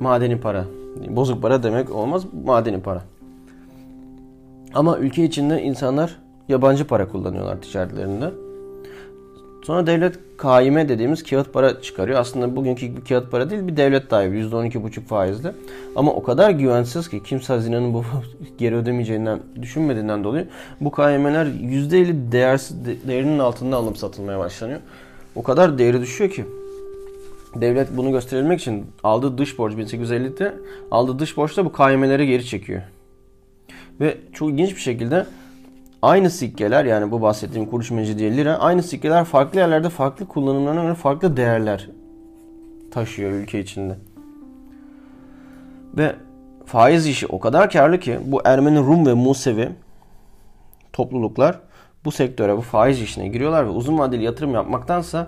madeni 0.00 0.40
para. 0.40 0.64
Bozuk 1.08 1.42
para 1.42 1.62
demek 1.62 1.90
olmaz 1.90 2.24
madeni 2.44 2.80
para. 2.80 3.02
Ama 4.74 4.98
ülke 4.98 5.24
içinde 5.24 5.62
insanlar 5.62 6.16
yabancı 6.48 6.86
para 6.86 7.08
kullanıyorlar 7.08 7.62
ticaretlerinde. 7.62 8.30
Sonra 9.64 9.86
devlet 9.86 10.18
kaime 10.36 10.88
dediğimiz 10.88 11.22
kağıt 11.22 11.52
para 11.52 11.82
çıkarıyor. 11.82 12.20
Aslında 12.20 12.56
bugünkü 12.56 12.96
bir 12.96 13.04
kağıt 13.04 13.30
para 13.30 13.50
değil 13.50 13.66
bir 13.66 13.76
devlet 13.76 14.10
dahibi 14.10 14.38
%12,5 14.38 15.00
faizli. 15.00 15.52
Ama 15.96 16.12
o 16.12 16.22
kadar 16.22 16.50
güvensiz 16.50 17.08
ki 17.08 17.22
kimse 17.22 17.52
hazinenin 17.52 17.94
bu 17.94 18.04
geri 18.58 18.76
ödemeyeceğinden 18.76 19.40
düşünmediğinden 19.62 20.24
dolayı 20.24 20.48
bu 20.80 20.90
KYM'ler 20.90 21.46
%50 21.46 22.32
değersiz, 22.32 22.76
değerinin 23.08 23.38
altında 23.38 23.76
alınıp 23.76 23.98
satılmaya 23.98 24.38
başlanıyor. 24.38 24.80
O 25.36 25.42
kadar 25.42 25.78
değeri 25.78 26.00
düşüyor 26.00 26.30
ki 26.30 26.44
devlet 27.54 27.96
bunu 27.96 28.10
gösterilmek 28.10 28.60
için 28.60 28.86
aldığı 29.02 29.38
dış 29.38 29.58
borç 29.58 29.72
1850'de 29.74 30.54
aldığı 30.90 31.18
dış 31.18 31.36
borçla 31.36 31.64
bu 31.64 31.72
KYM'leri 31.72 32.26
geri 32.26 32.46
çekiyor. 32.46 32.82
Ve 34.00 34.18
çok 34.32 34.50
ilginç 34.50 34.70
bir 34.70 34.80
şekilde 34.80 35.26
aynı 36.02 36.30
sikkeler 36.30 36.84
yani 36.84 37.10
bu 37.10 37.22
bahsettiğim 37.22 37.70
kuruş 37.70 37.90
mecidiye 37.90 38.36
lira 38.36 38.58
aynı 38.58 38.82
sikkeler 38.82 39.24
farklı 39.24 39.58
yerlerde 39.58 39.88
farklı 39.88 40.28
kullanımlarına 40.28 40.82
göre 40.82 40.94
farklı 40.94 41.36
değerler 41.36 41.88
taşıyor 42.90 43.30
ülke 43.30 43.60
içinde. 43.60 43.96
Ve 45.96 46.12
faiz 46.66 47.06
işi 47.06 47.26
o 47.26 47.40
kadar 47.40 47.70
karlı 47.70 48.00
ki 48.00 48.18
bu 48.24 48.40
Ermeni, 48.44 48.78
Rum 48.78 49.06
ve 49.06 49.14
Musevi 49.14 49.70
topluluklar 50.92 51.60
bu 52.04 52.10
sektöre, 52.10 52.56
bu 52.56 52.60
faiz 52.60 53.02
işine 53.02 53.28
giriyorlar 53.28 53.66
ve 53.66 53.70
uzun 53.70 53.98
vadeli 53.98 54.24
yatırım 54.24 54.54
yapmaktansa 54.54 55.26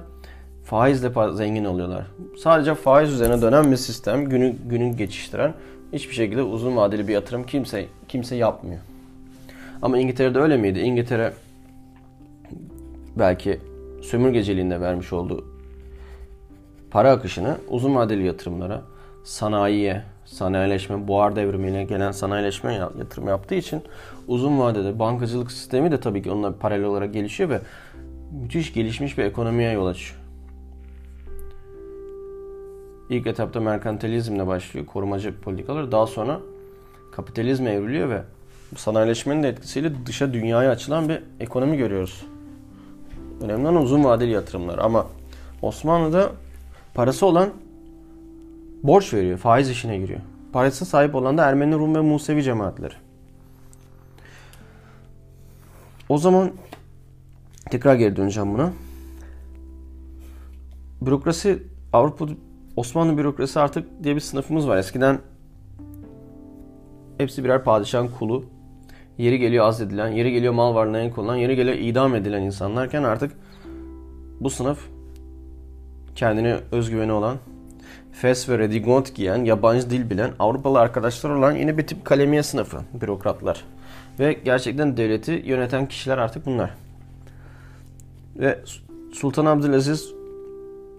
faizle 0.65 1.11
zengin 1.33 1.65
oluyorlar. 1.65 2.07
Sadece 2.39 2.75
faiz 2.75 3.13
üzerine 3.13 3.43
dönen 3.43 3.71
bir 3.71 3.77
sistem, 3.77 4.25
günü 4.25 4.57
günü 4.69 4.97
geçiştiren 4.97 5.55
hiçbir 5.93 6.15
şekilde 6.15 6.43
uzun 6.43 6.77
vadeli 6.77 7.09
bir 7.09 7.13
yatırım 7.13 7.47
kimse 7.47 7.87
kimse 8.09 8.37
yapmıyor. 8.37 8.81
Ama 9.83 9.99
İngiltere'de 9.99 10.39
öyle 10.39 10.57
miydi? 10.57 10.81
İngiltere 10.81 11.33
belki 13.17 13.61
sömürgeciliğinde 14.03 14.81
vermiş 14.81 15.13
olduğu 15.13 15.45
para 16.91 17.11
akışını 17.11 17.57
uzun 17.69 17.95
vadeli 17.95 18.27
yatırımlara, 18.27 18.83
sanayiye, 19.25 20.03
sanayileşme, 20.27 21.09
buhar 21.09 21.37
devrimiyle 21.37 21.85
gelen 21.85 22.13
sanayileşme 22.13 22.75
yatırım 22.75 23.29
yaptığı 23.29 23.55
için 23.55 23.83
uzun 24.29 24.59
vadede 24.59 24.99
bankacılık 24.99 25.53
sistemi 25.53 25.91
de 25.91 26.01
tabii 26.01 26.23
ki 26.23 26.31
onunla 26.31 26.59
paralel 26.59 26.85
olarak 26.85 27.13
gelişiyor 27.15 27.51
ve 27.51 27.61
müthiş 28.43 28.73
gelişmiş 28.73 29.19
bir 29.19 29.25
ekonomiye 29.25 29.73
yol 29.73 29.87
açıyor. 29.87 30.21
İlk 33.11 33.27
etapta 33.27 33.61
merkantilizmle 33.61 34.47
başlıyor, 34.47 34.87
korumacı 34.87 35.41
politikalar. 35.41 35.93
Daha 35.93 36.07
sonra 36.07 36.41
kapitalizme 37.13 37.71
evriliyor 37.71 38.09
ve 38.09 38.23
sanayileşmenin 38.77 39.43
de 39.43 39.49
etkisiyle 39.49 40.07
dışa 40.07 40.33
dünyaya 40.33 40.71
açılan 40.71 41.09
bir 41.09 41.23
ekonomi 41.41 41.77
görüyoruz. 41.77 42.27
Önemli 43.43 43.69
olan 43.69 43.83
uzun 43.83 44.05
vadeli 44.05 44.31
yatırımlar 44.31 44.79
ama 44.79 45.07
Osmanlı'da 45.63 46.31
parası 46.95 47.27
olan 47.27 47.51
borç 48.87 49.15
veriyor, 49.15 49.39
faiz 49.39 49.71
işine 49.71 49.99
giriyor. 49.99 50.21
Parası 50.53 50.85
sahip 50.85 51.15
olan 51.15 51.39
da 51.39 51.45
Ermeni, 51.45 51.75
Rum 51.75 51.95
ve 51.95 52.01
Musevi 52.01 52.43
cemaatleri. 52.43 52.95
O 56.09 56.19
zaman 56.19 56.51
tekrar 57.71 57.95
geri 57.95 58.17
döneceğim 58.17 58.55
buna. 58.55 58.73
Bürokrasi 61.01 61.63
Avrupa 61.93 62.27
Osmanlı 62.77 63.19
bürokrasi 63.19 63.61
artık 63.61 64.05
diye 64.05 64.15
bir 64.15 64.21
sınıfımız 64.21 64.69
var. 64.69 64.77
Eskiden 64.77 65.19
hepsi 67.19 67.45
birer 67.45 67.65
padişahın 67.65 68.09
kulu. 68.19 68.45
Yeri 69.19 69.39
geliyor 69.39 69.65
azledilen, 69.65 70.09
yeri 70.09 70.33
geliyor 70.33 70.53
mal 70.53 70.75
varlığına 70.75 70.99
el 70.99 71.11
konulan, 71.11 71.37
yeri 71.37 71.57
geliyor 71.57 71.77
idam 71.77 72.15
edilen 72.15 72.43
insanlarken 72.43 73.03
artık 73.03 73.33
bu 74.41 74.51
sınıf 74.51 74.89
kendine 76.15 76.57
özgüveni 76.73 77.13
olan, 77.13 77.37
fes 78.21 78.49
ve 78.49 78.59
redigont 78.59 79.15
giyen, 79.15 79.45
yabancı 79.45 79.91
dil 79.91 80.11
bilen, 80.11 80.31
Avrupalı 80.39 80.81
arkadaşlar 80.81 81.31
olan 81.31 81.57
yine 81.57 81.79
bir 81.79 81.87
tip 81.87 82.05
kalemiye 82.05 82.43
sınıfı, 82.43 82.79
bürokratlar. 83.01 83.65
Ve 84.19 84.33
gerçekten 84.33 84.97
devleti 84.97 85.43
yöneten 85.45 85.89
kişiler 85.89 86.19
artık 86.19 86.47
bunlar. 86.47 86.75
Ve 88.37 88.59
Sultan 89.13 89.47
Abdülaziz 89.47 90.13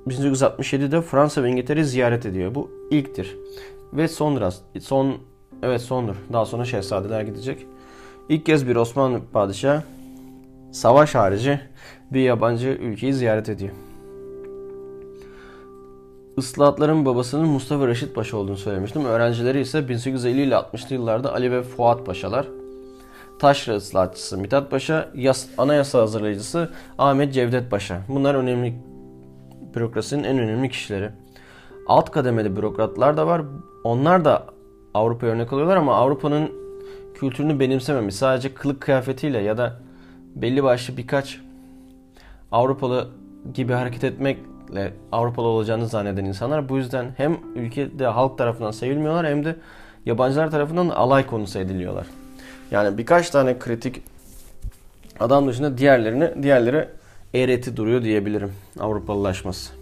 1867'de 0.07 1.01
Fransa 1.01 1.43
ve 1.43 1.49
İngiltere 1.49 1.83
ziyaret 1.83 2.25
ediyor. 2.25 2.55
Bu 2.55 2.71
ilktir. 2.91 3.37
Ve 3.93 4.07
sonra 4.07 4.51
son 4.79 5.17
evet 5.63 5.81
sondur. 5.81 6.15
Daha 6.33 6.45
sonra 6.45 6.65
şehzadeler 6.65 7.21
gidecek. 7.21 7.65
İlk 8.29 8.45
kez 8.45 8.67
bir 8.67 8.75
Osmanlı 8.75 9.21
padişahı 9.33 9.83
savaş 10.71 11.15
harici 11.15 11.59
bir 12.11 12.21
yabancı 12.21 12.67
ülkeyi 12.67 13.13
ziyaret 13.13 13.49
ediyor. 13.49 13.73
Islahatların 16.37 17.05
babasının 17.05 17.47
Mustafa 17.47 17.87
Reşit 17.87 18.15
Paşa 18.15 18.37
olduğunu 18.37 18.57
söylemiştim. 18.57 19.05
Öğrencileri 19.05 19.59
ise 19.59 19.89
1850 19.89 20.41
ile 20.41 20.55
60'lı 20.55 20.95
yıllarda 20.95 21.33
Ali 21.33 21.51
ve 21.51 21.63
Fuat 21.63 22.05
Paşalar. 22.05 22.47
Taşra 23.39 23.75
ıslahatçısı 23.75 24.37
Mithat 24.37 24.71
Paşa, 24.71 25.09
yas, 25.15 25.47
anayasa 25.57 25.99
hazırlayıcısı 26.01 26.71
Ahmet 26.97 27.33
Cevdet 27.33 27.71
Paşa. 27.71 28.01
Bunlar 28.07 28.35
önemli 28.35 28.73
bürokrasinin 29.75 30.23
en 30.23 30.39
önemli 30.39 30.69
kişileri. 30.69 31.09
Alt 31.87 32.11
kademeli 32.11 32.55
bürokratlar 32.55 33.17
da 33.17 33.27
var. 33.27 33.41
Onlar 33.83 34.25
da 34.25 34.45
Avrupa 34.93 35.27
örnek 35.27 35.53
alıyorlar 35.53 35.77
ama 35.77 35.95
Avrupa'nın 35.95 36.51
kültürünü 37.15 37.59
benimsememiş. 37.59 38.15
Sadece 38.15 38.53
kılık 38.53 38.81
kıyafetiyle 38.81 39.39
ya 39.39 39.57
da 39.57 39.79
belli 40.35 40.63
başlı 40.63 40.97
birkaç 40.97 41.41
Avrupalı 42.51 43.07
gibi 43.53 43.73
hareket 43.73 44.19
etmekle 44.67 44.93
Avrupalı 45.11 45.47
olacağını 45.47 45.87
zanneden 45.87 46.25
insanlar. 46.25 46.69
Bu 46.69 46.77
yüzden 46.77 47.13
hem 47.17 47.37
ülkede 47.55 48.07
halk 48.07 48.37
tarafından 48.37 48.71
sevilmiyorlar 48.71 49.27
hem 49.27 49.45
de 49.45 49.55
yabancılar 50.05 50.51
tarafından 50.51 50.89
alay 50.89 51.25
konusu 51.25 51.59
ediliyorlar. 51.59 52.07
Yani 52.71 52.97
birkaç 52.97 53.29
tane 53.29 53.59
kritik 53.59 54.01
adam 55.19 55.47
dışında 55.47 55.77
diğerlerini 55.77 56.43
diğerleri 56.43 56.87
eğreti 57.33 57.77
duruyor 57.77 58.01
diyebilirim 58.03 58.53
Avrupalılaşması. 58.79 59.73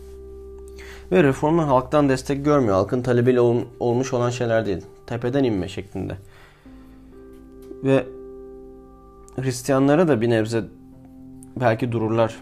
Ve 1.12 1.24
reformlar 1.24 1.66
halktan 1.66 2.10
destek 2.10 2.46
görmüyor. 2.46 2.76
Halkın 2.76 3.02
talebiyle 3.02 3.42
ol, 3.42 3.62
olmuş 3.80 4.14
olan 4.14 4.30
şeyler 4.30 4.66
değil. 4.66 4.82
Tepeden 5.08 5.44
inme 5.44 5.68
şeklinde. 5.68 6.16
Ve 7.84 8.06
Hristiyanlara 9.36 10.08
da 10.08 10.22
bir 10.22 10.30
nebze 10.30 10.64
belki 11.60 11.92
dururlar. 11.92 12.36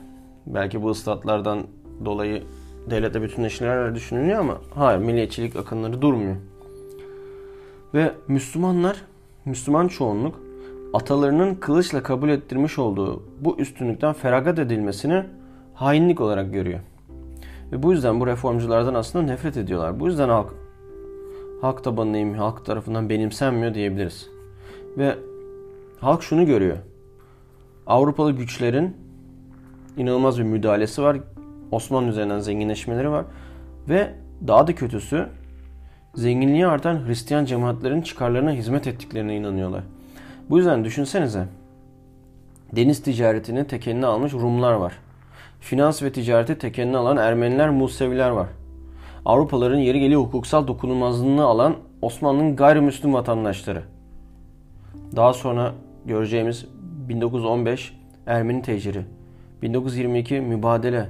Belki 0.45 0.81
bu 0.81 0.89
ıslahatlardan 0.89 1.67
dolayı 2.05 2.43
devletle 2.89 3.21
bütünleşirler 3.21 3.95
düşünülüyor 3.95 4.39
ama 4.39 4.57
hayır 4.75 4.99
milliyetçilik 4.99 5.55
akınları 5.55 6.01
durmuyor. 6.01 6.35
Ve 7.93 8.11
Müslümanlar, 8.27 9.01
Müslüman 9.45 9.87
çoğunluk 9.87 10.39
atalarının 10.93 11.55
kılıçla 11.55 12.03
kabul 12.03 12.29
ettirmiş 12.29 12.79
olduğu 12.79 13.23
bu 13.39 13.57
üstünlükten 13.57 14.13
feragat 14.13 14.59
edilmesini 14.59 15.23
hainlik 15.73 16.21
olarak 16.21 16.53
görüyor. 16.53 16.79
Ve 17.71 17.83
bu 17.83 17.91
yüzden 17.91 18.19
bu 18.19 18.27
reformculardan 18.27 18.93
aslında 18.93 19.25
nefret 19.25 19.57
ediyorlar. 19.57 19.99
Bu 19.99 20.07
yüzden 20.07 20.29
halk 20.29 20.53
halk 21.61 21.83
tabanıyım, 21.83 22.33
halk 22.33 22.65
tarafından 22.65 23.09
benimsenmiyor 23.09 23.73
diyebiliriz. 23.73 24.29
Ve 24.97 25.15
halk 25.99 26.23
şunu 26.23 26.45
görüyor. 26.45 26.77
Avrupalı 27.87 28.31
güçlerin 28.31 28.97
inanılmaz 29.97 30.39
bir 30.39 30.43
müdahalesi 30.43 31.01
var. 31.01 31.17
Osmanlı 31.73 32.09
üzerinden 32.09 32.39
zenginleşmeleri 32.39 33.09
var. 33.09 33.25
Ve 33.89 34.09
daha 34.47 34.67
da 34.67 34.75
kötüsü 34.75 35.29
zenginliği 36.15 36.67
artan 36.67 37.07
Hristiyan 37.07 37.45
cemaatlerin 37.45 38.01
çıkarlarına 38.01 38.51
hizmet 38.51 38.87
ettiklerine 38.87 39.35
inanıyorlar. 39.35 39.83
Bu 40.49 40.57
yüzden 40.57 40.85
düşünsenize. 40.85 41.45
Deniz 42.75 43.03
ticaretini 43.03 43.67
tekenine 43.67 44.05
almış 44.05 44.33
Rumlar 44.33 44.73
var. 44.73 44.93
Finans 45.59 46.03
ve 46.03 46.11
ticareti 46.11 46.57
tekenine 46.57 46.97
alan 46.97 47.17
Ermeniler, 47.17 47.69
Museviler 47.69 48.29
var. 48.29 48.47
Avrupalıların 49.25 49.77
yeri 49.77 49.99
geliyor 49.99 50.21
hukuksal 50.21 50.67
dokunulmazlığını 50.67 51.43
alan 51.43 51.75
Osmanlı'nın 52.01 52.55
gayrimüslim 52.55 53.13
vatandaşları. 53.13 53.83
Daha 55.15 55.33
sonra 55.33 55.73
göreceğimiz 56.05 56.65
1915 57.09 57.93
Ermeni 58.25 58.61
teciri, 58.61 59.01
1922 59.61 60.41
mübadele, 60.41 61.09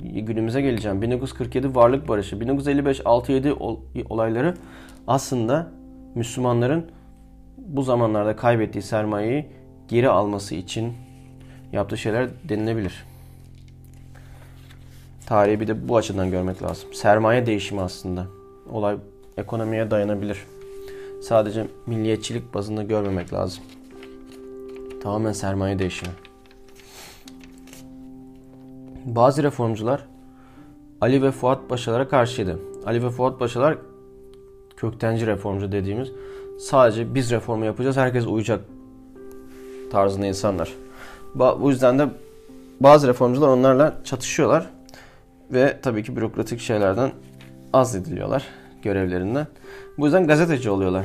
günümüze 0.00 0.60
geleceğim. 0.60 1.02
1947 1.02 1.74
varlık 1.74 2.08
barışı, 2.08 2.40
1955 2.40 3.00
6-7 3.00 4.04
olayları 4.08 4.54
aslında 5.06 5.70
Müslümanların 6.14 6.86
bu 7.58 7.82
zamanlarda 7.82 8.36
kaybettiği 8.36 8.82
sermayeyi 8.82 9.46
geri 9.88 10.08
alması 10.08 10.54
için 10.54 10.92
yaptığı 11.72 11.98
şeyler 11.98 12.30
denilebilir. 12.48 13.04
Tarihi 15.26 15.60
bir 15.60 15.68
de 15.68 15.88
bu 15.88 15.96
açıdan 15.96 16.30
görmek 16.30 16.62
lazım. 16.62 16.94
Sermaye 16.94 17.46
değişimi 17.46 17.80
aslında. 17.80 18.26
Olay 18.72 18.96
ekonomiye 19.36 19.90
dayanabilir. 19.90 20.38
Sadece 21.22 21.66
milliyetçilik 21.86 22.54
bazında 22.54 22.82
görmemek 22.82 23.32
lazım. 23.32 23.64
Tamamen 25.02 25.32
sermaye 25.32 25.78
değişimi. 25.78 26.12
Bazı 29.04 29.42
reformcular 29.42 30.06
Ali 31.00 31.22
ve 31.22 31.30
Fuat 31.30 31.68
Paşalara 31.68 32.08
karşıydı. 32.08 32.58
Ali 32.86 33.02
ve 33.02 33.10
Fuat 33.10 33.38
Paşalar 33.38 33.78
köktenci 34.76 35.26
reformcu 35.26 35.72
dediğimiz 35.72 36.08
sadece 36.58 37.14
biz 37.14 37.30
reformu 37.30 37.64
yapacağız 37.64 37.96
herkes 37.96 38.26
uyacak 38.26 38.60
tarzında 39.92 40.26
insanlar. 40.26 40.72
Bu 41.34 41.70
yüzden 41.70 41.98
de 41.98 42.08
bazı 42.80 43.08
reformcular 43.08 43.48
onlarla 43.48 43.94
çatışıyorlar 44.04 44.70
ve 45.52 45.78
tabii 45.82 46.02
ki 46.02 46.16
bürokratik 46.16 46.60
şeylerden 46.60 47.12
az 47.72 47.96
ediliyorlar 47.96 48.46
görevlerinden. 48.82 49.46
Bu 49.98 50.04
yüzden 50.04 50.26
gazeteci 50.26 50.70
oluyorlar. 50.70 51.04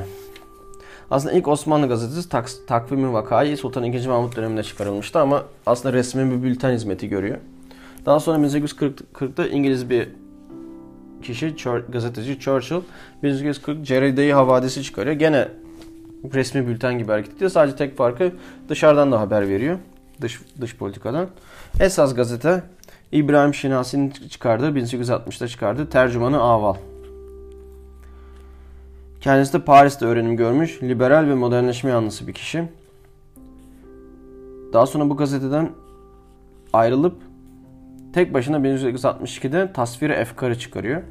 Aslında 1.10 1.34
ilk 1.34 1.48
Osmanlı 1.48 1.88
gazetesi 1.88 2.28
tak, 2.28 2.50
Takvim-i 2.66 3.12
Vakayı 3.12 3.56
Sultan 3.56 3.84
II. 3.84 4.06
Mahmut 4.08 4.36
döneminde 4.36 4.62
çıkarılmıştı 4.62 5.18
ama 5.18 5.44
aslında 5.66 5.92
resmi 5.92 6.30
bir 6.30 6.42
bülten 6.42 6.72
hizmeti 6.72 7.08
görüyor. 7.08 7.38
Daha 8.06 8.20
sonra 8.20 8.46
1840'da 8.46 9.48
İngiliz 9.48 9.90
bir 9.90 10.08
kişi 11.22 11.54
gazeteci 11.88 12.40
Churchill 12.40 12.80
1840 13.22 13.86
Ceride-i 13.86 14.32
Havadisi 14.32 14.82
çıkarıyor. 14.82 15.16
Gene 15.16 15.48
resmi 16.34 16.66
bülten 16.66 16.98
gibi 16.98 17.12
hareket 17.12 17.36
ediyor. 17.36 17.50
Sadece 17.50 17.76
tek 17.76 17.96
farkı 17.96 18.32
dışarıdan 18.68 19.12
da 19.12 19.20
haber 19.20 19.48
veriyor. 19.48 19.78
Dış, 20.20 20.40
dış 20.60 20.76
politikadan. 20.76 21.28
Esas 21.80 22.14
gazete 22.14 22.62
İbrahim 23.12 23.54
Şinasi'nin 23.54 24.10
çıkardığı 24.10 24.70
1860'da 24.70 25.48
çıkardığı 25.48 25.90
Tercümanı 25.90 26.40
Aval. 26.40 26.74
Kendisi 29.20 29.52
de 29.52 29.58
Paris'te 29.64 30.06
öğrenim 30.06 30.36
görmüş, 30.36 30.82
liberal 30.82 31.26
ve 31.28 31.34
modernleşme 31.34 31.90
yanlısı 31.90 32.26
bir 32.26 32.32
kişi. 32.32 32.64
Daha 34.72 34.86
sonra 34.86 35.10
bu 35.10 35.16
gazeteden 35.16 35.70
ayrılıp 36.72 37.27
tek 38.18 38.34
başına 38.34 38.56
1862'de 38.56 39.72
Tasviri 39.72 40.12
Efkar'ı 40.12 40.58
çıkarıyor. 40.58 41.02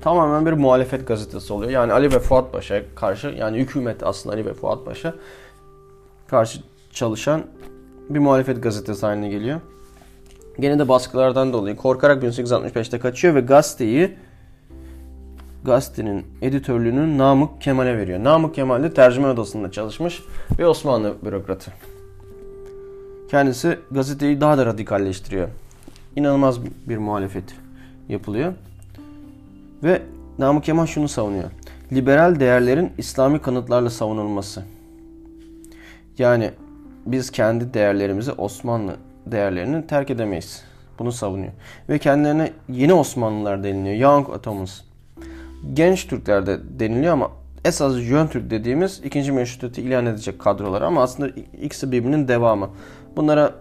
Tamamen 0.00 0.46
bir 0.46 0.52
muhalefet 0.52 1.08
gazetesi 1.08 1.52
oluyor. 1.52 1.70
Yani 1.70 1.92
Ali 1.92 2.14
ve 2.14 2.18
Fuat 2.18 2.52
Paşa'ya 2.52 2.82
karşı 2.94 3.26
yani 3.26 3.58
hükümet 3.58 4.02
aslında 4.02 4.34
Ali 4.34 4.46
ve 4.46 4.54
Fuat 4.54 4.84
Paşa 4.84 5.14
karşı 6.26 6.60
çalışan 6.92 7.42
bir 8.10 8.18
muhalefet 8.18 8.62
gazetesi 8.62 9.06
haline 9.06 9.28
geliyor. 9.28 9.60
Gene 10.60 10.78
de 10.78 10.88
baskılardan 10.88 11.52
dolayı 11.52 11.76
korkarak 11.76 12.22
1865'te 12.22 12.98
kaçıyor 12.98 13.34
ve 13.34 13.40
gazeteyi 13.40 14.16
gazetenin 15.64 16.26
editörlüğünü 16.42 17.18
Namık 17.18 17.60
Kemal'e 17.60 17.98
veriyor. 17.98 18.24
Namık 18.24 18.54
Kemal 18.54 18.82
de 18.82 18.94
tercüme 18.94 19.28
odasında 19.28 19.70
çalışmış 19.70 20.22
ve 20.58 20.66
Osmanlı 20.66 21.14
bürokratı. 21.24 21.70
Kendisi 23.30 23.78
gazeteyi 23.90 24.40
daha 24.40 24.58
da 24.58 24.66
radikalleştiriyor. 24.66 25.48
İnanılmaz 26.16 26.58
bir 26.88 26.96
muhalefet 26.96 27.44
yapılıyor. 28.08 28.52
Ve 29.82 30.02
Namık 30.38 30.64
Kemal 30.64 30.86
şunu 30.86 31.08
savunuyor. 31.08 31.50
Liberal 31.92 32.40
değerlerin 32.40 32.92
İslami 32.98 33.38
kanıtlarla 33.38 33.90
savunulması. 33.90 34.62
Yani 36.18 36.50
biz 37.06 37.30
kendi 37.30 37.74
değerlerimizi 37.74 38.32
Osmanlı 38.32 38.96
değerlerini 39.26 39.86
terk 39.86 40.10
edemeyiz. 40.10 40.64
Bunu 40.98 41.12
savunuyor. 41.12 41.52
Ve 41.88 41.98
kendilerine 41.98 42.52
yeni 42.68 42.92
Osmanlılar 42.92 43.64
deniliyor. 43.64 43.96
Young 43.96 44.28
Ottomans. 44.28 44.80
Genç 45.74 46.06
Türkler 46.06 46.46
de 46.46 46.58
deniliyor 46.78 47.12
ama 47.12 47.30
esas 47.64 47.96
Jön 47.96 48.26
Türk 48.26 48.50
dediğimiz 48.50 49.00
ikinci 49.04 49.32
meşrutiyeti 49.32 49.82
ilan 49.82 50.06
edecek 50.06 50.38
kadrolar 50.38 50.82
ama 50.82 51.02
aslında 51.02 51.28
ikisi 51.62 51.92
birbirinin 51.92 52.28
devamı. 52.28 52.70
Bunlara 53.16 53.54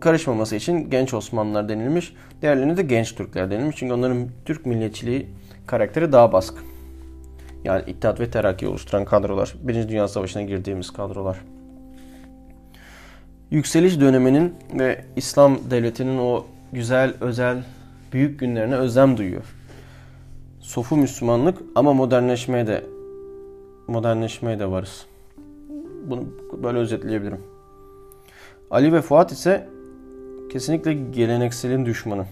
karışmaması 0.00 0.56
için 0.56 0.90
genç 0.90 1.14
Osmanlılar 1.14 1.68
denilmiş. 1.68 2.14
Diğerlerine 2.42 2.76
de 2.76 2.82
genç 2.82 3.14
Türkler 3.14 3.50
denilmiş. 3.50 3.76
Çünkü 3.76 3.94
onların 3.94 4.28
Türk 4.44 4.66
milliyetçiliği 4.66 5.26
karakteri 5.66 6.12
daha 6.12 6.32
baskın. 6.32 6.64
Yani 7.64 7.82
İttihat 7.86 8.20
ve 8.20 8.30
Terakki 8.30 8.68
oluşturan 8.68 9.04
kadrolar. 9.04 9.54
Birinci 9.62 9.88
Dünya 9.88 10.08
Savaşı'na 10.08 10.42
girdiğimiz 10.42 10.90
kadrolar. 10.90 11.38
Yükseliş 13.50 14.00
döneminin 14.00 14.54
ve 14.78 15.04
İslam 15.16 15.58
devletinin 15.70 16.18
o 16.18 16.44
güzel, 16.72 17.14
özel, 17.20 17.64
büyük 18.12 18.40
günlerine 18.40 18.76
özlem 18.76 19.16
duyuyor. 19.16 19.44
Sofu 20.60 20.96
Müslümanlık 20.96 21.58
ama 21.74 21.92
modernleşmeye 21.92 22.66
de 22.66 22.84
modernleşmeye 23.86 24.58
de 24.58 24.70
varız. 24.70 25.06
Bunu 26.06 26.24
böyle 26.62 26.78
özetleyebilirim. 26.78 27.40
Ali 28.70 28.92
ve 28.92 29.00
Fuat 29.00 29.32
ise 29.32 29.68
kesinlikle 30.52 30.94
gelenekselin 30.94 31.86
düşmanı. 31.86 32.26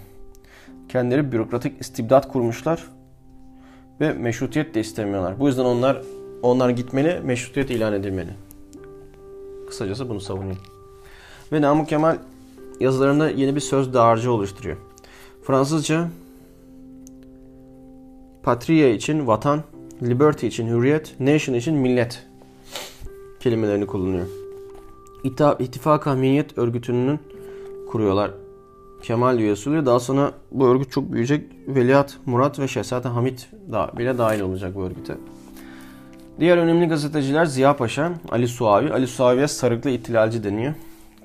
Kendileri 0.88 1.32
bürokratik 1.32 1.80
istibdat 1.80 2.28
kurmuşlar 2.28 2.84
ve 4.00 4.12
meşrutiyet 4.12 4.74
de 4.74 4.80
istemiyorlar. 4.80 5.40
Bu 5.40 5.48
yüzden 5.48 5.64
onlar 5.64 6.02
onlar 6.42 6.70
gitmeli, 6.70 7.20
meşrutiyet 7.24 7.70
ilan 7.70 7.92
edilmeli. 7.92 8.30
Kısacası 9.68 10.08
bunu 10.08 10.20
savunuyor. 10.20 10.56
Ve 11.52 11.60
Namık 11.60 11.88
Kemal 11.88 12.18
yazılarında 12.80 13.30
yeni 13.30 13.54
bir 13.54 13.60
söz 13.60 13.94
dağarcığı 13.94 14.32
oluşturuyor. 14.32 14.76
Fransızca 15.42 16.08
patria 18.42 18.88
için 18.88 19.26
vatan, 19.26 19.62
liberty 20.02 20.46
için 20.46 20.68
hürriyet, 20.68 21.20
nation 21.20 21.54
için 21.54 21.74
millet 21.74 22.26
kelimelerini 23.40 23.86
kullanıyor. 23.86 24.26
İttifak 25.58 26.06
Hamiyet 26.06 26.58
örgütünün 26.58 27.20
kuruyorlar. 27.86 28.30
Kemal 29.02 29.38
üyesi 29.38 29.68
oluyor. 29.68 29.86
Daha 29.86 30.00
sonra 30.00 30.32
bu 30.50 30.66
örgüt 30.66 30.90
çok 30.90 31.12
büyüyecek. 31.12 31.52
Veliaht 31.68 32.14
Murat 32.26 32.58
ve 32.58 32.68
Şehzade 32.68 33.08
Hamit 33.08 33.48
da 33.72 33.92
bile 33.98 34.18
dahil 34.18 34.40
olacak 34.40 34.74
bu 34.74 34.82
örgüte. 34.82 35.16
Diğer 36.40 36.58
önemli 36.58 36.88
gazeteciler 36.88 37.44
Ziya 37.44 37.76
Paşa, 37.76 38.12
Ali 38.28 38.48
Suavi. 38.48 38.92
Ali 38.92 39.06
Suavi'ye 39.06 39.48
sarıklı 39.48 39.90
ihtilalci 39.90 40.44
deniyor. 40.44 40.74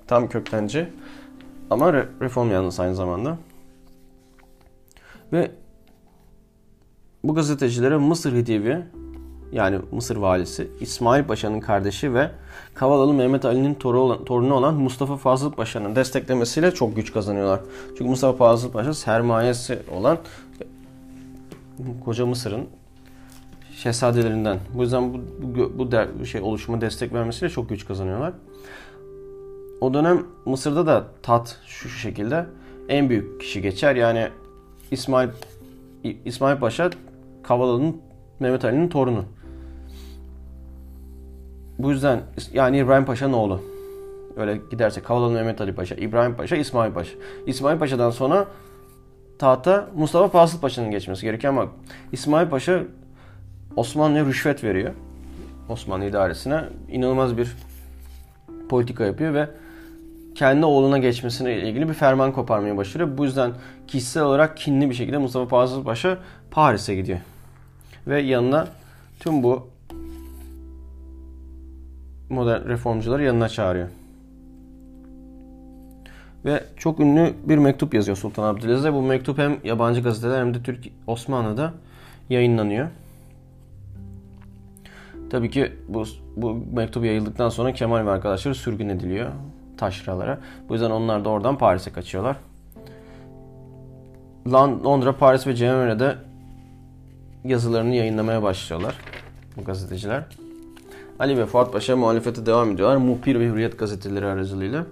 Tam 0.07 0.29
köktenci. 0.29 0.87
Ama 1.69 1.93
reform 1.93 2.51
yanlısı 2.51 2.81
aynı 2.81 2.95
zamanda. 2.95 3.37
Ve 5.33 5.51
bu 7.23 7.35
gazetecilere 7.35 7.97
Mısır 7.97 8.33
Hidivi 8.33 8.83
yani 9.51 9.79
Mısır 9.91 10.15
valisi 10.15 10.67
İsmail 10.79 11.23
Paşa'nın 11.23 11.59
kardeşi 11.59 12.13
ve 12.13 12.31
Kavalalı 12.73 13.13
Mehmet 13.13 13.45
Ali'nin 13.45 13.73
torunu 13.73 14.53
olan 14.53 14.73
Mustafa 14.73 15.17
Fazıl 15.17 15.51
Paşa'nın 15.51 15.95
desteklemesiyle 15.95 16.71
çok 16.71 16.95
güç 16.95 17.13
kazanıyorlar. 17.13 17.59
Çünkü 17.89 18.03
Mustafa 18.03 18.37
Fazıl 18.37 18.71
Paşa 18.71 18.93
sermayesi 18.93 19.79
olan 19.91 20.17
koca 22.05 22.25
Mısır'ın 22.25 22.67
şehzadelerinden. 23.75 24.59
Bu 24.73 24.81
yüzden 24.81 25.13
bu, 25.13 25.19
bu, 25.41 25.79
bu 25.79 25.91
der, 25.91 26.07
şey 26.25 26.41
oluşuma 26.41 26.81
destek 26.81 27.13
vermesiyle 27.13 27.49
çok 27.49 27.69
güç 27.69 27.87
kazanıyorlar. 27.87 28.33
O 29.81 29.93
dönem 29.93 30.25
Mısır'da 30.45 30.85
da 30.85 31.07
tat 31.23 31.59
şu 31.65 31.89
şekilde 31.89 32.45
en 32.89 33.09
büyük 33.09 33.41
kişi 33.41 33.61
geçer. 33.61 33.95
Yani 33.95 34.27
İsmail 34.91 35.29
İsmail 36.25 36.57
Paşa 36.57 36.89
Kavalalı'nın 37.43 38.01
Mehmet 38.39 38.65
Ali'nin 38.65 38.89
torunu. 38.89 39.25
Bu 41.83 41.91
yüzden 41.91 42.21
yani 42.53 42.77
İbrahim 42.77 43.05
Paşa'nın 43.05 43.33
oğlu. 43.33 43.61
Öyle 44.37 44.59
giderse 44.71 45.01
Kavalalı 45.01 45.33
Mehmet 45.33 45.61
Ali 45.61 45.75
Paşa, 45.75 45.95
İbrahim 45.95 46.35
Paşa, 46.35 46.55
İsmail 46.55 46.93
Paşa. 46.93 47.11
İsmail 47.45 47.79
Paşa'dan 47.79 48.09
sonra 48.09 48.47
tahta 49.39 49.89
Mustafa 49.95 50.27
Fazıl 50.27 50.59
Paşa'nın 50.59 50.91
geçmesi 50.91 51.21
gerekiyor 51.21 51.53
ama 51.53 51.71
İsmail 52.11 52.49
Paşa 52.49 52.83
Osmanlı'ya 53.75 54.25
rüşvet 54.25 54.63
veriyor. 54.63 54.91
Osmanlı 55.69 56.05
idaresine 56.05 56.63
inanılmaz 56.91 57.37
bir 57.37 57.55
politika 58.69 59.05
yapıyor 59.05 59.33
ve 59.33 59.49
kendi 60.35 60.65
oğluna 60.65 60.97
geçmesine 60.97 61.57
ilgili 61.57 61.89
bir 61.89 61.93
ferman 61.93 62.31
koparmaya 62.31 62.77
başlıyor. 62.77 63.17
Bu 63.17 63.25
yüzden 63.25 63.51
kişisel 63.87 64.23
olarak 64.23 64.57
kinli 64.57 64.89
bir 64.89 64.95
şekilde 64.95 65.17
Mustafa 65.17 65.45
Fazıl 65.45 65.83
Paşa 65.83 66.17
Paris'e 66.51 66.95
gidiyor. 66.95 67.19
Ve 68.07 68.21
yanına 68.21 68.67
tüm 69.19 69.43
bu 69.43 69.67
modern 72.31 72.67
reformcuları 72.67 73.23
yanına 73.23 73.49
çağırıyor. 73.49 73.87
Ve 76.45 76.63
çok 76.77 76.99
ünlü 76.99 77.33
bir 77.43 77.57
mektup 77.57 77.93
yazıyor 77.93 78.17
Sultan 78.17 78.43
Abdülaziz'e. 78.43 78.93
Bu 78.93 79.01
mektup 79.01 79.37
hem 79.37 79.57
yabancı 79.63 80.01
gazeteler 80.01 80.39
hem 80.39 80.53
de 80.53 80.63
Türk 80.63 80.87
Osmanlı'da 81.07 81.73
yayınlanıyor. 82.29 82.87
Tabii 85.29 85.49
ki 85.49 85.73
bu, 85.87 86.05
bu 86.37 86.57
mektup 86.73 87.05
yayıldıktan 87.05 87.49
sonra 87.49 87.73
Kemal 87.73 88.05
ve 88.05 88.11
arkadaşları 88.11 88.55
sürgün 88.55 88.89
ediliyor 88.89 89.31
taşralara. 89.77 90.39
Bu 90.69 90.73
yüzden 90.73 90.91
onlar 90.91 91.25
da 91.25 91.29
oradan 91.29 91.57
Paris'e 91.57 91.91
kaçıyorlar. 91.91 92.37
Londra, 94.51 95.17
Paris 95.17 95.47
ve 95.47 95.55
Cenevre'de 95.55 96.15
yazılarını 97.43 97.95
yayınlamaya 97.95 98.43
başlıyorlar 98.43 98.95
bu 99.57 99.63
gazeteciler. 99.63 100.23
Ali 101.21 101.37
ve 101.37 101.45
Fuat 101.45 101.73
Paşa 101.73 101.95
muhalefete 101.95 102.45
devam 102.45 102.71
ediyorlar. 102.71 102.97
Muhbir 102.97 103.39
ve 103.39 103.45
Hürriyet 103.45 103.79
gazeteleri 103.79 104.25
aracılığıyla. 104.25 104.85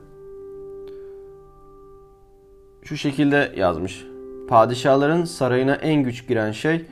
Şu 2.83 2.97
şekilde 2.97 3.53
yazmış. 3.57 4.05
Padişahların 4.49 5.25
sarayına 5.25 5.75
en 5.75 6.03
güç 6.03 6.27
giren 6.27 6.51
şey 6.51 6.85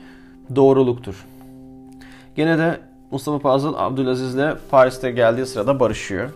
doğruluktur. 0.56 1.26
Gene 2.36 2.58
de 2.58 2.80
Mustafa 3.10 3.38
Fazıl 3.38 3.74
Abdülaziz'le 3.76 4.56
Paris'te 4.70 5.10
geldiği 5.10 5.46
sırada 5.46 5.80
barışıyor. 5.80 6.30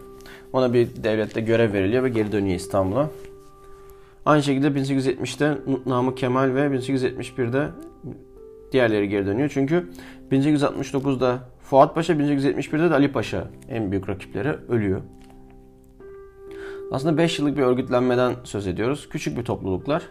Ona 0.53 0.73
bir 0.73 0.89
devlette 1.05 1.41
görev 1.41 1.73
veriliyor 1.73 2.03
ve 2.05 2.09
geri 2.09 2.33
dönüyor 2.33 2.57
İstanbul'a. 2.57 3.11
Aynı 4.27 4.43
şekilde 4.43 4.69
1870'te 4.69 5.59
Namık 5.87 6.19
Kemal 6.19 6.55
ve 6.55 6.67
1871'de 6.67 7.69
diğerleri 8.73 9.09
geri 9.09 9.27
dönüyor. 9.27 9.51
Çünkü 9.55 9.91
1869'da 10.33 11.39
Fuat 11.63 11.95
Paşa, 11.95 12.13
1871'de 12.13 12.91
de 12.91 12.95
Ali 12.95 13.13
Paşa 13.13 13.49
en 13.69 13.91
büyük 13.91 14.09
rakipleri 14.09 14.49
ölüyor. 14.69 15.01
Aslında 16.93 17.19
5 17.19 17.39
yıllık 17.39 17.57
bir 17.57 17.63
örgütlenmeden 17.63 18.35
söz 18.45 18.67
ediyoruz. 18.67 19.09
Küçük 19.09 19.39
bir 19.39 19.45
topluluklar. 19.45 20.03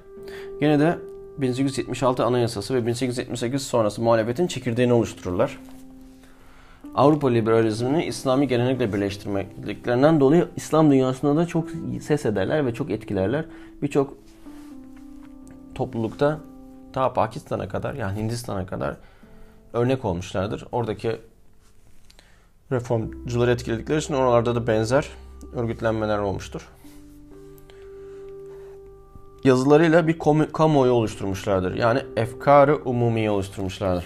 Gene 0.60 0.80
de 0.80 0.98
1876 1.38 2.26
Anayasası 2.26 2.76
ve 2.76 2.86
1878 2.86 3.62
sonrası 3.62 4.02
muhalefetin 4.02 4.48
çekirdeğini 4.48 4.94
oluştururlar. 4.94 5.60
Avrupa 6.96 7.30
liberalizmini 7.30 8.06
İslami 8.06 8.48
gelenekle 8.48 8.94
birleştirmekliklerinden 8.94 10.20
dolayı 10.20 10.48
İslam 10.56 10.92
dünyasında 10.92 11.36
da 11.36 11.46
çok 11.46 11.70
ses 12.02 12.26
ederler 12.26 12.66
ve 12.66 12.74
çok 12.74 12.92
etkilerler. 12.92 13.46
Birçok 13.82 14.18
toplulukta 15.76 16.40
ta 16.94 17.14
Pakistan'a 17.14 17.68
kadar 17.68 17.94
yani 17.94 18.20
Hindistan'a 18.20 18.66
kadar 18.66 18.96
örnek 19.74 20.06
olmuşlardır. 20.06 20.66
Oradaki 20.72 21.18
reformcuları 22.72 23.52
etkiledikleri 23.52 24.00
için 24.00 24.14
oralarda 24.14 24.56
da 24.56 24.68
benzer 24.68 25.10
örgütlenmeler 25.54 26.18
olmuştur. 26.18 26.70
Yazılarıyla 29.44 30.08
bir 30.08 30.20
kamuoyu 30.54 30.92
oluşturmuşlardır. 30.92 31.76
Yani 31.76 32.00
efkarı 32.16 32.76
umumiye 32.76 33.32
oluşturmuşlardır. 33.32 34.06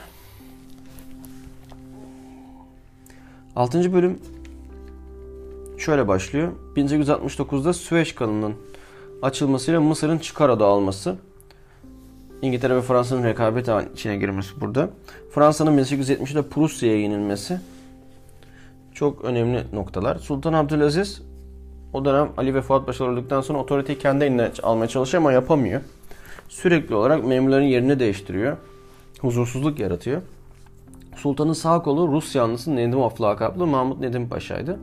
6. 3.55 3.93
bölüm 3.93 4.19
şöyle 5.77 6.07
başlıyor. 6.07 6.51
1869'da 6.75 7.73
Süveyş 7.73 8.15
kanalının 8.15 8.53
açılmasıyla 9.21 9.81
Mısır'ın 9.81 10.17
çıkar 10.17 10.49
adı 10.49 10.65
alması. 10.65 11.15
İngiltere 12.41 12.75
ve 12.75 12.81
Fransa'nın 12.81 13.23
rekabet 13.23 13.69
içine 13.93 14.17
girmesi 14.17 14.61
burada. 14.61 14.89
Fransa'nın 15.31 15.77
1870'de 15.77 16.41
Prusya'ya 16.41 16.99
yenilmesi 16.99 17.59
çok 18.95 19.25
önemli 19.25 19.63
noktalar. 19.73 20.15
Sultan 20.15 20.53
Abdülaziz 20.53 21.21
o 21.93 22.05
dönem 22.05 22.29
Ali 22.37 22.55
ve 22.55 22.61
Fuat 22.61 22.85
Paşa 22.85 23.05
öldükten 23.05 23.41
sonra 23.41 23.59
otoriteyi 23.59 23.99
kendi 23.99 24.25
eline 24.25 24.51
almaya 24.63 24.87
çalışıyor 24.87 25.23
ama 25.23 25.31
yapamıyor. 25.31 25.81
Sürekli 26.49 26.95
olarak 26.95 27.25
memurların 27.25 27.63
yerini 27.63 27.99
değiştiriyor. 27.99 28.57
Huzursuzluk 29.21 29.79
yaratıyor. 29.79 30.21
Sultanın 31.15 31.53
sağ 31.53 31.81
kolu 31.81 32.07
Rus 32.07 32.35
yanlısı 32.35 32.75
Nedim 32.75 33.01
Of 33.01 33.21
lakaplı 33.21 33.67
Mahmut 33.67 33.99
Nedim 33.99 34.29
Paşa'ydı. 34.29 34.79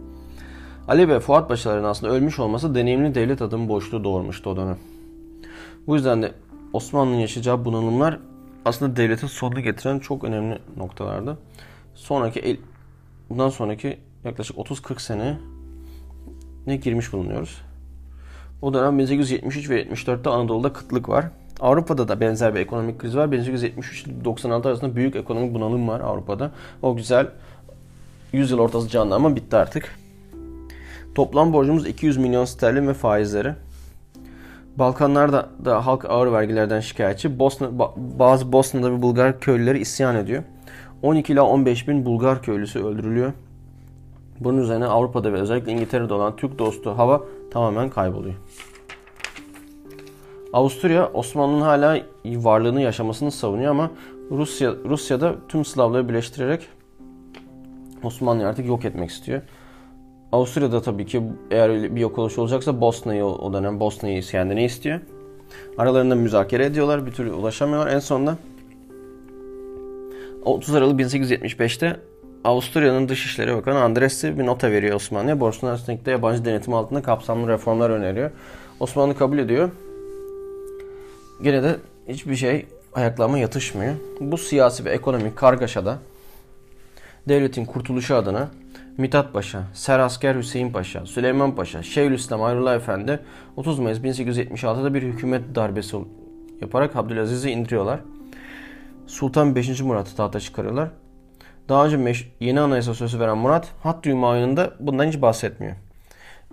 Ali 0.89 1.09
ve 1.09 1.21
Fuat 1.21 1.49
Paşaların 1.49 1.85
aslında 1.85 2.13
ölmüş 2.13 2.39
olması 2.39 2.75
deneyimli 2.75 3.15
devlet 3.15 3.43
adamı 3.43 3.69
boşluğu 3.69 4.05
doğurmuştu 4.05 4.51
o 4.51 4.57
dönem. 4.57 4.79
Bu 5.87 5.95
yüzden 5.95 6.23
de 6.23 6.33
Osmanlı'nın 6.73 7.19
yaşayacağı 7.19 7.65
bunalımlar 7.65 8.19
aslında 8.65 8.97
devletin 8.97 9.27
sonunu 9.27 9.61
getiren 9.61 9.99
çok 9.99 10.25
önemli 10.25 10.59
noktalardı. 10.77 11.39
Sonraki 11.95 12.41
bundan 13.33 13.49
sonraki 13.49 13.99
yaklaşık 14.25 14.57
30-40 14.57 15.03
sene 15.03 15.39
ne 16.67 16.77
girmiş 16.77 17.13
bulunuyoruz. 17.13 17.63
O 18.63 18.75
dönem 18.75 18.99
1873 18.99 19.71
ve 19.71 19.83
74'te 19.83 20.31
Anadolu'da 20.31 20.73
kıtlık 20.73 21.09
var. 21.09 21.27
Avrupa'da 21.61 22.09
da 22.09 22.21
benzer 22.21 22.55
bir 22.55 22.61
ekonomik 22.61 22.99
kriz 22.99 23.17
var. 23.17 23.33
1873 23.33 24.07
ile 24.07 24.25
96 24.25 24.69
arasında 24.69 24.97
büyük 24.97 25.17
ekonomik 25.17 25.55
bunalım 25.55 25.89
var 25.89 26.01
Avrupa'da. 26.01 26.51
O 26.83 26.97
güzel 26.97 27.27
100 28.33 28.51
yıl 28.51 28.59
ortası 28.59 28.89
canlı 28.89 29.15
ama 29.15 29.37
bitti 29.37 29.57
artık. 29.57 29.99
Toplam 31.15 31.53
borcumuz 31.53 31.87
200 31.87 32.17
milyon 32.17 32.45
sterlin 32.45 32.89
ve 32.89 32.95
faizleri. 32.95 33.55
Balkanlarda 34.77 35.49
da 35.65 35.87
halk 35.87 36.05
ağır 36.05 36.33
vergilerden 36.33 36.81
şikayetçi. 36.81 37.39
Bosna, 37.39 37.79
bazı 37.97 38.53
Bosna'da 38.53 38.93
ve 38.93 39.03
Bulgar 39.03 39.41
köylüleri 39.41 39.79
isyan 39.79 40.17
ediyor. 40.17 40.43
12 41.03 41.33
ila 41.33 41.43
15 41.43 41.89
bin 41.89 42.05
Bulgar 42.05 42.43
köylüsü 42.43 42.85
öldürülüyor. 42.85 43.33
Bunun 44.41 44.59
üzerine 44.59 44.87
Avrupa'da 44.87 45.33
ve 45.33 45.41
özellikle 45.41 45.73
İngiltere'de 45.73 46.15
olan 46.15 46.37
Türk 46.37 46.59
dostu 46.59 46.91
hava 46.91 47.25
tamamen 47.51 47.91
kayboluyor. 47.91 48.35
Avusturya 50.53 51.11
Osmanlı'nın 51.13 51.61
hala 51.61 52.01
varlığını 52.25 52.81
yaşamasını 52.81 53.31
savunuyor 53.31 53.71
ama 53.71 53.91
Rusya 54.31 54.75
Rusya'da 54.89 55.35
tüm 55.49 55.65
Slavları 55.65 56.09
birleştirerek 56.09 56.69
Osmanlı'yı 58.03 58.49
artık 58.49 58.67
yok 58.67 58.85
etmek 58.85 59.11
istiyor. 59.11 59.43
Avusturya'da 60.33 60.83
tabii 60.83 61.07
ki 61.07 61.23
eğer 61.51 61.97
bir 61.97 62.01
yok 62.01 62.19
oluş 62.19 62.39
olacaksa 62.39 62.81
Bosna'yı 62.81 63.25
o 63.25 63.53
dönem 63.53 63.81
Bosna'yı 63.81 64.23
kendine 64.23 64.65
istiyor. 64.65 65.01
Aralarında 65.79 66.15
müzakere 66.15 66.65
ediyorlar. 66.65 67.07
Bir 67.07 67.13
türlü 67.13 67.33
ulaşamıyorlar. 67.33 67.93
En 67.93 67.99
sonunda 67.99 68.37
30 70.45 70.75
Aralık 70.75 71.01
1875'te 71.01 71.97
Avusturya'nın 72.45 73.09
Dışişleri 73.09 73.57
Bakanı 73.57 73.81
Andresi 73.81 74.39
bir 74.39 74.47
nota 74.47 74.71
veriyor 74.71 74.97
Osmanlı'ya. 74.97 75.41
Borçlular 75.41 75.73
arasındaki 75.73 76.11
yabancı 76.11 76.45
denetim 76.45 76.75
altında 76.75 77.03
kapsamlı 77.03 77.49
reformlar 77.49 77.91
öneriyor. 77.91 78.31
Osmanlı 78.81 79.19
kabul 79.19 79.39
ediyor. 79.39 79.71
Gene 81.43 81.63
de 81.63 81.77
hiçbir 82.09 82.37
şey 82.37 82.67
ayaklanma 82.95 83.39
yatışmıyor. 83.39 83.95
Bu 84.21 84.39
siyasi 84.39 84.85
ve 84.85 84.91
ekonomik 84.91 85.37
kargaşada 85.37 85.99
devletin 87.29 87.65
kurtuluşu 87.65 88.17
adına 88.17 88.49
Mithat 88.99 89.33
Paşa, 89.33 89.63
Serasker 89.75 90.37
Hüseyin 90.37 90.73
Paşa, 90.73 91.07
Süleyman 91.07 91.55
Paşa, 91.55 91.83
Şeyhülislam 91.83 92.43
Ayrullah 92.43 92.77
Efendi 92.77 93.21
30 93.57 93.79
Mayıs 93.79 93.99
1876'da 93.99 94.95
bir 94.95 95.03
hükümet 95.03 95.55
darbesi 95.55 95.97
yaparak 96.61 96.97
Abdülaziz'i 96.97 97.51
indiriyorlar. 97.51 98.01
Sultan 99.07 99.55
5. 99.55 99.81
Murat'ı 99.81 100.17
tahta 100.17 100.41
çıkarıyorlar. 100.41 100.91
Daha 101.69 101.87
önce 101.87 102.27
yeni 102.41 102.61
anayasa 102.61 102.95
sözü 102.95 103.21
veren 103.21 103.39
Murat, 103.39 103.69
Hattı 103.83 104.11
Hümayun'da 104.11 104.75
bundan 104.81 105.07
hiç 105.07 105.23
bahsetmiyor. 105.23 105.77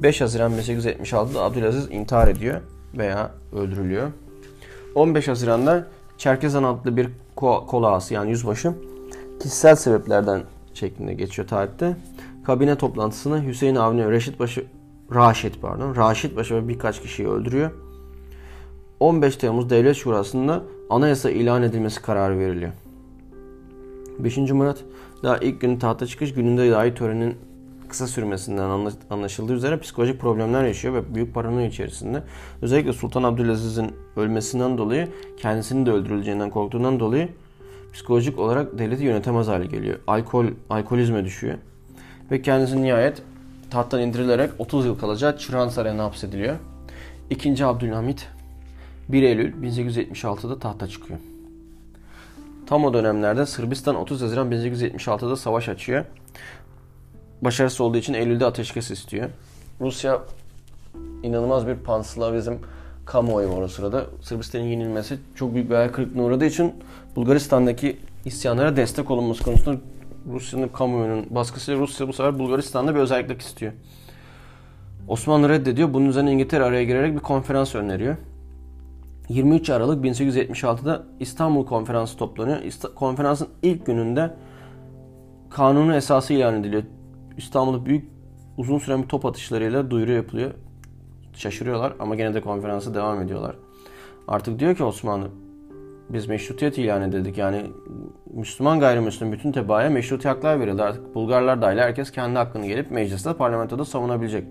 5 0.02 0.22
Haziran 0.22 0.52
1876'da 0.52 1.44
Abdülaziz 1.44 1.92
intihar 1.92 2.28
ediyor 2.28 2.62
veya 2.98 3.32
öldürülüyor. 3.54 4.08
15 4.96 5.28
Haziran'da 5.28 5.88
Çerkezan 6.18 6.64
adlı 6.64 6.98
bir 6.98 7.10
ko- 7.38 7.66
kol 7.68 7.84
ağası 7.84 8.14
yani 8.14 8.30
yüzbaşı 8.30 8.74
kişisel 9.42 9.76
sebeplerden 9.76 10.42
şeklinde 10.74 11.14
geçiyor 11.14 11.48
tarihte. 11.48 11.98
Kabine 12.46 12.78
toplantısını 12.78 13.46
Hüseyin 13.48 13.76
Avni 13.76 14.12
Reşit 14.12 14.38
Paşa 14.38 14.62
Raşit 15.14 15.62
pardon 15.62 15.96
Raşit 15.96 16.36
Paşa 16.36 16.56
ve 16.56 16.68
birkaç 16.68 17.02
kişiyi 17.02 17.28
öldürüyor. 17.28 17.72
15 19.00 19.36
Temmuz 19.36 19.70
Devlet 19.70 19.96
Şurası'nda 19.96 20.64
anayasa 20.90 21.30
ilan 21.30 21.64
edilmesi 21.64 22.02
kararı 22.02 22.40
veriliyor. 22.40 22.72
5. 24.20 24.38
Murat 24.38 24.78
daha 25.24 25.38
ilk 25.38 25.62
gün 25.62 25.80
tahta 25.80 26.06
çıkış 26.06 26.34
gününde 26.34 26.72
dahi 26.72 26.94
törenin 26.94 27.36
kısa 27.90 28.08
sürmesinden 28.08 28.92
anlaşıldığı 29.10 29.54
üzere 29.54 29.80
psikolojik 29.80 30.22
problemler 30.22 30.64
yaşıyor 30.64 30.94
ve 30.94 31.16
büyük 31.16 31.34
paranoya 31.34 31.68
içerisinde. 31.68 32.24
Özellikle 32.62 32.94
Sultan 32.94 33.24
Abdülaziz'in 33.24 33.92
ölmesinden 34.16 34.78
dolayı 34.78 35.08
kendisinin 35.38 35.86
de 35.86 35.92
öldürüleceğinden 35.92 36.50
korktuğundan 36.50 37.00
dolayı 37.00 37.30
psikolojik 37.94 38.40
olarak 38.40 38.80
devleti 38.80 39.04
yönetemez 39.04 39.48
hale 39.48 39.66
geliyor. 39.66 40.00
Alkol, 40.08 40.46
alkolizme 40.70 41.26
düşüyor. 41.26 41.58
Ve 42.32 42.42
kendisi 42.42 42.82
nihayet 42.82 43.22
tahttan 43.70 44.02
indirilerek 44.02 44.50
30 44.60 44.86
yıl 44.86 45.00
kalacağı 45.00 45.38
Çırağan 45.38 45.70
Sarayı'na 45.70 46.04
hapsediliyor. 46.04 46.56
İkinci 47.30 47.66
Abdülhamit 47.66 48.28
1 49.10 49.24
Eylül 49.24 49.54
1876'da 49.54 50.60
tahta 50.60 50.88
çıkıyor. 50.88 51.20
Tam 52.68 52.86
o 52.86 52.94
dönemlerde 52.94 53.46
Sırbistan 53.46 53.96
30 53.96 54.22
Haziran 54.22 54.52
1876'da 54.52 55.36
savaş 55.36 55.70
açıyor. 55.70 56.06
başarısı 57.42 57.84
olduğu 57.84 57.98
için 57.98 58.14
Eylül'de 58.14 58.46
ateşkes 58.46 58.92
istiyor. 58.92 59.30
Rusya 59.82 60.22
inanılmaz 61.24 61.68
bir 61.68 61.76
panslavizm 61.76 62.54
kamuoyu 63.06 63.50
var 63.50 63.62
o 63.62 63.68
sırada. 63.68 64.06
Sırbistan'ın 64.22 64.64
yenilmesi 64.64 65.18
çok 65.36 65.54
büyük 65.54 65.70
bir 65.70 65.76
hayal 65.76 65.90
kırıklığına 65.90 66.24
uğradığı 66.24 66.46
için 66.46 66.74
Bulgaristan'daki 67.16 67.98
isyanlara 68.26 68.76
destek 68.76 69.12
olunması 69.12 69.44
konusunda 69.44 69.80
Rusya'nın 70.34 70.68
kamuoyunun 70.68 71.26
baskısıyla 71.30 71.82
Rusya 71.82 72.08
bu 72.08 72.14
sefer 72.14 72.40
Bulgaristan'da 72.40 72.96
bir 72.96 73.00
özellik 73.00 73.42
istiyor. 73.42 73.74
Osmanlı 75.08 75.50
reddediyor. 75.50 75.94
Bunun 75.94 76.06
üzerine 76.06 76.32
İngiltere 76.32 76.64
araya 76.64 76.84
girerek 76.84 77.14
bir 77.14 77.20
konferans 77.20 77.76
öneriyor. 77.76 78.16
23 79.30 79.70
Aralık 79.70 80.06
1876'da 80.06 81.04
İstanbul 81.20 81.66
Konferansı 81.66 82.18
toplanıyor. 82.18 82.58
Konferansın 82.96 83.48
ilk 83.62 83.86
gününde 83.86 84.34
kanunu 85.50 85.96
esası 85.96 86.34
ilan 86.34 86.60
ediliyor. 86.60 86.84
İstanbul'da 87.38 87.86
büyük 87.86 88.10
uzun 88.58 88.78
süren 88.78 89.04
bir 89.04 89.08
top 89.08 89.26
atışlarıyla 89.26 89.92
duyuru 89.92 90.12
yapılıyor. 90.12 90.52
Şaşırıyorlar 91.34 91.94
ama 92.00 92.16
gene 92.16 92.34
de 92.34 92.42
konferansa 92.42 92.94
devam 92.94 93.22
ediyorlar. 93.22 93.56
Artık 94.28 94.60
diyor 94.60 94.76
ki 94.76 94.84
Osmanlı 94.84 95.28
biz 96.10 96.28
meşrutiyet 96.28 96.78
ilan 96.78 97.02
edildik. 97.02 97.38
Yani 97.38 97.66
Müslüman 98.34 98.80
gayrimüslim 98.80 99.32
bütün 99.32 99.52
tebaaya 99.52 99.90
meşruti 99.90 100.28
haklar 100.28 100.60
verildi. 100.60 100.84
Artık 100.84 101.16
Bulgarlar 101.16 101.62
dahil 101.62 101.78
herkes 101.78 102.12
kendi 102.12 102.38
hakkını 102.38 102.68
gelip 102.68 102.92
mecliste, 102.92 103.34
parlamentoda 103.34 103.86
savunabilecek. 103.86 104.48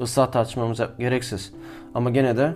Islah 0.00 0.32
tartışmamız 0.32 0.80
gereksiz. 0.98 1.54
Ama 1.94 2.10
gene 2.10 2.36
de 2.36 2.54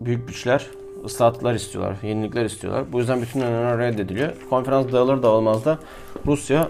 büyük 0.00 0.28
güçler 0.28 0.66
ıslahatlar 1.04 1.54
istiyorlar, 1.54 1.96
yenilikler 2.02 2.44
istiyorlar. 2.44 2.92
Bu 2.92 2.98
yüzden 2.98 3.22
bütün 3.22 3.40
öneriler 3.40 3.78
reddediliyor. 3.78 4.32
Konferans 4.50 4.92
dağılır 4.92 5.22
dağılmaz 5.22 5.64
da 5.64 5.78
Rusya 6.26 6.68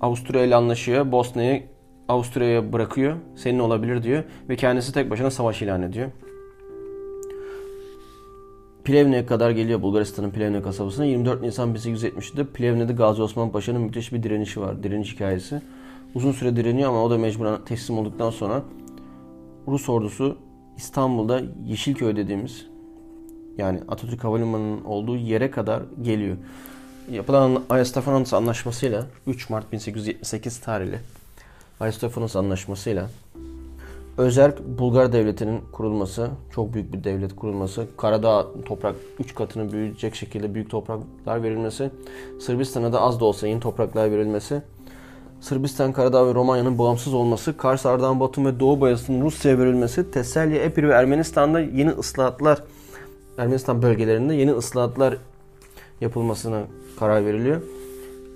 Avusturya 0.00 0.44
ile 0.44 0.56
anlaşıyor. 0.56 1.12
Bosna'yı 1.12 1.62
Avusturya'ya 2.08 2.72
bırakıyor. 2.72 3.16
Senin 3.36 3.58
olabilir 3.58 4.02
diyor. 4.02 4.24
Ve 4.48 4.56
kendisi 4.56 4.94
tek 4.94 5.10
başına 5.10 5.30
savaş 5.30 5.62
ilan 5.62 5.82
ediyor. 5.82 6.10
Plevne'ye 8.84 9.26
kadar 9.26 9.50
geliyor 9.50 9.82
Bulgaristan'ın 9.82 10.30
Plevne 10.30 10.62
kasabasına. 10.62 11.04
24 11.04 11.42
Nisan 11.42 11.74
1870'de 11.74 12.44
Plevne'de 12.46 12.92
Gazi 12.92 13.22
Osman 13.22 13.52
Paşa'nın 13.52 13.80
müthiş 13.80 14.12
bir 14.12 14.22
direnişi 14.22 14.60
var. 14.60 14.82
Direniş 14.82 15.14
hikayesi. 15.14 15.62
Uzun 16.14 16.32
süre 16.32 16.56
direniyor 16.56 16.88
ama 16.90 17.04
o 17.04 17.10
da 17.10 17.18
mecburen 17.18 17.64
teslim 17.64 17.98
olduktan 17.98 18.30
sonra 18.30 18.62
Rus 19.66 19.88
ordusu 19.88 20.36
İstanbul'da 20.78 21.42
Yeşilköy 21.66 22.16
dediğimiz 22.16 22.66
yani 23.58 23.80
Atatürk 23.88 24.24
Havalimanı'nın 24.24 24.84
olduğu 24.84 25.16
yere 25.16 25.50
kadar 25.50 25.82
geliyor. 26.02 26.36
Yapılan 27.10 27.62
Ayastafanos 27.70 28.34
Anlaşması'yla 28.34 29.06
3 29.26 29.50
Mart 29.50 29.72
1878 29.72 30.60
tarihli 30.60 30.98
Ayastafanos 31.80 32.36
Anlaşması'yla 32.36 33.10
Özerk 34.18 34.78
Bulgar 34.78 35.12
Devleti'nin 35.12 35.60
kurulması, 35.72 36.30
çok 36.54 36.74
büyük 36.74 36.92
bir 36.92 37.04
devlet 37.04 37.36
kurulması, 37.36 37.86
Karadağ 37.96 38.46
toprak 38.66 38.96
3 39.18 39.34
katını 39.34 39.72
büyüyecek 39.72 40.14
şekilde 40.14 40.54
büyük 40.54 40.70
topraklar 40.70 41.42
verilmesi, 41.42 41.90
Sırbistan'a 42.40 42.92
da 42.92 43.00
az 43.00 43.20
da 43.20 43.24
olsa 43.24 43.46
yeni 43.46 43.60
topraklar 43.60 44.10
verilmesi, 44.10 44.62
Sırbistan, 45.40 45.92
Karadağ 45.92 46.26
ve 46.26 46.34
Romanya'nın 46.34 46.78
bağımsız 46.78 47.14
olması, 47.14 47.56
Kars, 47.56 47.86
Ardahan, 47.86 48.20
Batum 48.20 48.46
ve 48.46 48.60
Doğu 48.60 48.80
Bayası'nın 48.80 49.24
Rusya'ya 49.24 49.58
verilmesi, 49.58 50.10
Teselya, 50.10 50.62
Epir 50.62 50.82
ve 50.82 50.92
Ermenistan'da 50.92 51.60
yeni 51.60 51.90
ıslahatlar, 51.90 52.62
Ermenistan 53.38 53.82
bölgelerinde 53.82 54.34
yeni 54.34 54.52
ıslahatlar 54.52 55.16
yapılmasına 56.00 56.62
karar 56.98 57.26
veriliyor. 57.26 57.62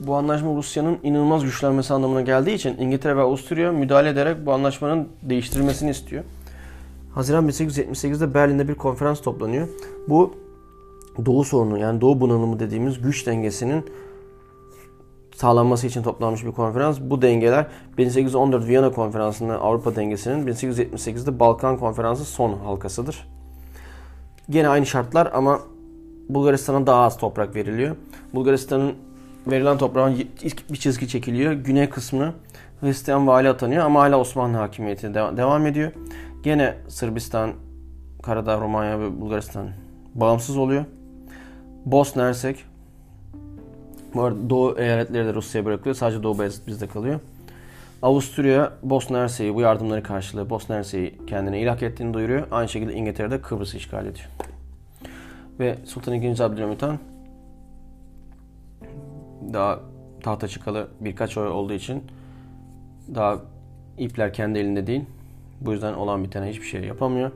Bu 0.00 0.14
anlaşma 0.14 0.56
Rusya'nın 0.56 0.98
inanılmaz 1.02 1.44
güçlenmesi 1.44 1.94
anlamına 1.94 2.20
geldiği 2.20 2.54
için 2.54 2.76
İngiltere 2.78 3.16
ve 3.16 3.20
Avusturya 3.20 3.72
müdahale 3.72 4.08
ederek 4.08 4.46
bu 4.46 4.52
anlaşmanın 4.52 5.08
değiştirilmesini 5.22 5.90
istiyor. 5.90 6.24
Haziran 7.14 7.48
1878'de 7.48 8.34
Berlin'de 8.34 8.68
bir 8.68 8.74
konferans 8.74 9.20
toplanıyor. 9.22 9.68
Bu 10.08 10.34
Doğu 11.26 11.44
sorunu 11.44 11.78
yani 11.78 12.00
Doğu 12.00 12.20
bunalımı 12.20 12.60
dediğimiz 12.60 13.02
güç 13.02 13.26
dengesinin 13.26 13.84
sağlanması 15.34 15.86
için 15.86 16.02
toplanmış 16.02 16.44
bir 16.44 16.52
konferans. 16.52 16.98
Bu 17.00 17.22
dengeler 17.22 17.66
1814 17.98 18.66
Viyana 18.66 18.92
Konferansı'nda 18.92 19.60
Avrupa 19.60 19.96
dengesinin 19.96 20.46
1878'de 20.46 21.40
Balkan 21.40 21.76
Konferansı 21.76 22.24
son 22.24 22.58
halkasıdır. 22.58 23.28
Gene 24.50 24.68
aynı 24.68 24.86
şartlar 24.86 25.30
ama 25.34 25.60
Bulgaristan'a 26.28 26.86
daha 26.86 27.02
az 27.02 27.16
toprak 27.16 27.54
veriliyor. 27.54 27.96
Bulgaristan'ın 28.34 28.94
verilen 29.46 29.78
toprağın 29.78 30.18
bir 30.70 30.76
çizgi 30.76 31.08
çekiliyor. 31.08 31.52
Güney 31.52 31.88
kısmı 31.88 32.34
Hristiyan 32.80 33.26
vali 33.26 33.48
atanıyor 33.48 33.84
ama 33.84 34.00
hala 34.00 34.18
Osmanlı 34.18 34.56
hakimiyeti 34.56 35.14
devam 35.14 35.66
ediyor. 35.66 35.92
Gene 36.42 36.74
Sırbistan, 36.88 37.52
Karadağ, 38.22 38.60
Romanya 38.60 39.00
ve 39.00 39.20
Bulgaristan 39.20 39.68
bağımsız 40.14 40.56
oluyor. 40.56 40.84
Bosna 41.84 42.22
Hersek 42.22 42.64
bu 44.14 44.22
arada 44.22 44.50
Doğu 44.50 44.78
eyaletleri 44.78 45.26
de 45.26 45.34
Rusya'ya 45.34 45.64
bırakılıyor. 45.64 45.96
Sadece 45.96 46.22
Doğu 46.22 46.38
Beyazıt 46.38 46.66
bizde 46.66 46.86
kalıyor. 46.86 47.20
Avusturya 48.02 48.72
Bosna 48.82 49.18
Hersek'i 49.18 49.54
bu 49.54 49.60
yardımları 49.60 50.02
karşılığı 50.02 50.50
Bosna 50.50 50.76
Hersek'i 50.76 51.26
kendine 51.26 51.60
ilhak 51.60 51.82
ettiğini 51.82 52.14
duyuruyor. 52.14 52.46
Aynı 52.50 52.68
şekilde 52.68 52.94
İngiltere'de 52.94 53.40
Kıbrıs'ı 53.40 53.76
işgal 53.76 54.06
ediyor. 54.06 54.28
Ve 55.60 55.78
Sultan 55.84 56.14
II. 56.14 56.42
Abdülhamit 56.42 56.82
Han 56.82 56.98
daha 59.52 59.80
tahta 60.22 60.48
çıkalı 60.48 60.88
birkaç 61.00 61.36
ay 61.36 61.48
olduğu 61.48 61.72
için 61.72 62.02
daha 63.14 63.40
ipler 63.98 64.32
kendi 64.32 64.58
elinde 64.58 64.86
değil. 64.86 65.04
Bu 65.60 65.72
yüzden 65.72 65.94
olan 65.94 66.24
bitene 66.24 66.50
hiçbir 66.50 66.66
şey 66.66 66.84
yapamıyor. 66.84 67.30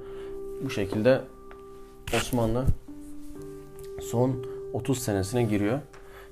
Bu 0.65 0.71
şekilde 0.71 1.21
Osmanlı 2.17 2.65
son 4.11 4.47
30 4.73 4.99
senesine 4.99 5.43
giriyor. 5.43 5.79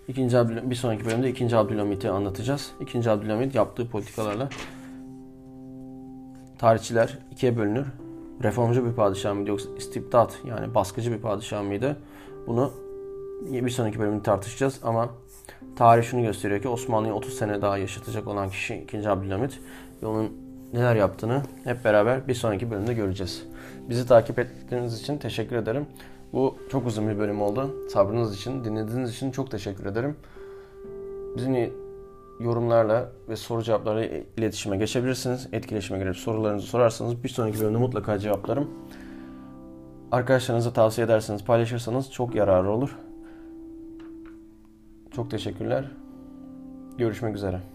İkinci 0.09 0.39
Abdül 0.39 0.71
bir 0.71 0.75
sonraki 0.75 1.05
bölümde 1.05 1.31
2. 1.31 1.57
Abdülhamit'i 1.57 2.11
anlatacağız. 2.11 2.73
2. 2.81 3.11
Abdülhamit 3.11 3.55
yaptığı 3.55 3.89
politikalarla 3.89 4.49
tarihçiler 6.59 7.19
ikiye 7.33 7.57
bölünür. 7.57 7.87
Reformcu 8.43 8.87
bir 8.87 8.93
padişah 8.93 9.35
mıydı 9.35 9.51
yoksa 9.51 9.69
istibdat 9.79 10.39
yani 10.45 10.75
baskıcı 10.75 11.13
bir 11.13 11.19
padişah 11.19 11.63
mıydı? 11.63 11.97
Bunu 12.47 12.73
bir 13.43 13.71
sonraki 13.71 13.99
bölümde 13.99 14.23
tartışacağız 14.23 14.81
ama 14.83 15.09
tarih 15.77 16.05
şunu 16.05 16.23
gösteriyor 16.23 16.63
ki 16.63 16.69
Osmanlı'yı 16.69 17.15
30 17.15 17.35
sene 17.35 17.63
daha 17.63 17.79
yaşatacak 17.79 18.29
olan 18.29 18.51
kişi 18.51 18.75
2. 18.75 19.09
Abdülhamit 19.09 19.61
ve 20.03 20.07
onun 20.07 20.33
neler 20.73 20.97
yaptığını 20.97 21.43
hep 21.65 21.85
beraber 21.85 22.29
bir 22.29 22.35
sonraki 22.35 22.71
bölümde 22.71 22.95
göreceğiz. 22.95 23.43
Bizi 23.89 24.07
takip 24.07 24.39
ettiğiniz 24.39 25.01
için 25.01 25.19
teşekkür 25.19 25.57
ederim. 25.57 25.87
Bu 26.35 26.57
çok 26.71 26.87
uzun 26.87 27.09
bir 27.09 27.19
bölüm 27.19 27.43
oldu. 27.43 27.71
Sabrınız 27.89 28.37
için, 28.37 28.65
dinlediğiniz 28.65 29.11
için 29.11 29.31
çok 29.31 29.51
teşekkür 29.51 29.87
ederim. 29.87 30.17
Bizimle 31.37 31.71
yorumlarla 32.41 33.13
ve 33.29 33.37
soru 33.37 33.63
cevaplarla 33.63 34.05
iletişime 34.37 34.77
geçebilirsiniz. 34.77 35.49
Etkileşime 35.53 35.99
girip 35.99 36.17
sorularınızı 36.17 36.67
sorarsanız 36.67 37.25
bir 37.25 37.29
sonraki 37.29 37.61
bölümde 37.61 37.79
mutlaka 37.79 38.19
cevaplarım. 38.19 38.71
Arkadaşlarınıza 40.13 40.73
tavsiye 40.73 41.05
ederseniz, 41.05 41.45
paylaşırsanız 41.45 42.13
çok 42.13 42.35
yararı 42.35 42.71
olur. 42.71 42.99
Çok 45.11 45.31
teşekkürler. 45.31 45.91
Görüşmek 46.99 47.37
üzere. 47.37 47.74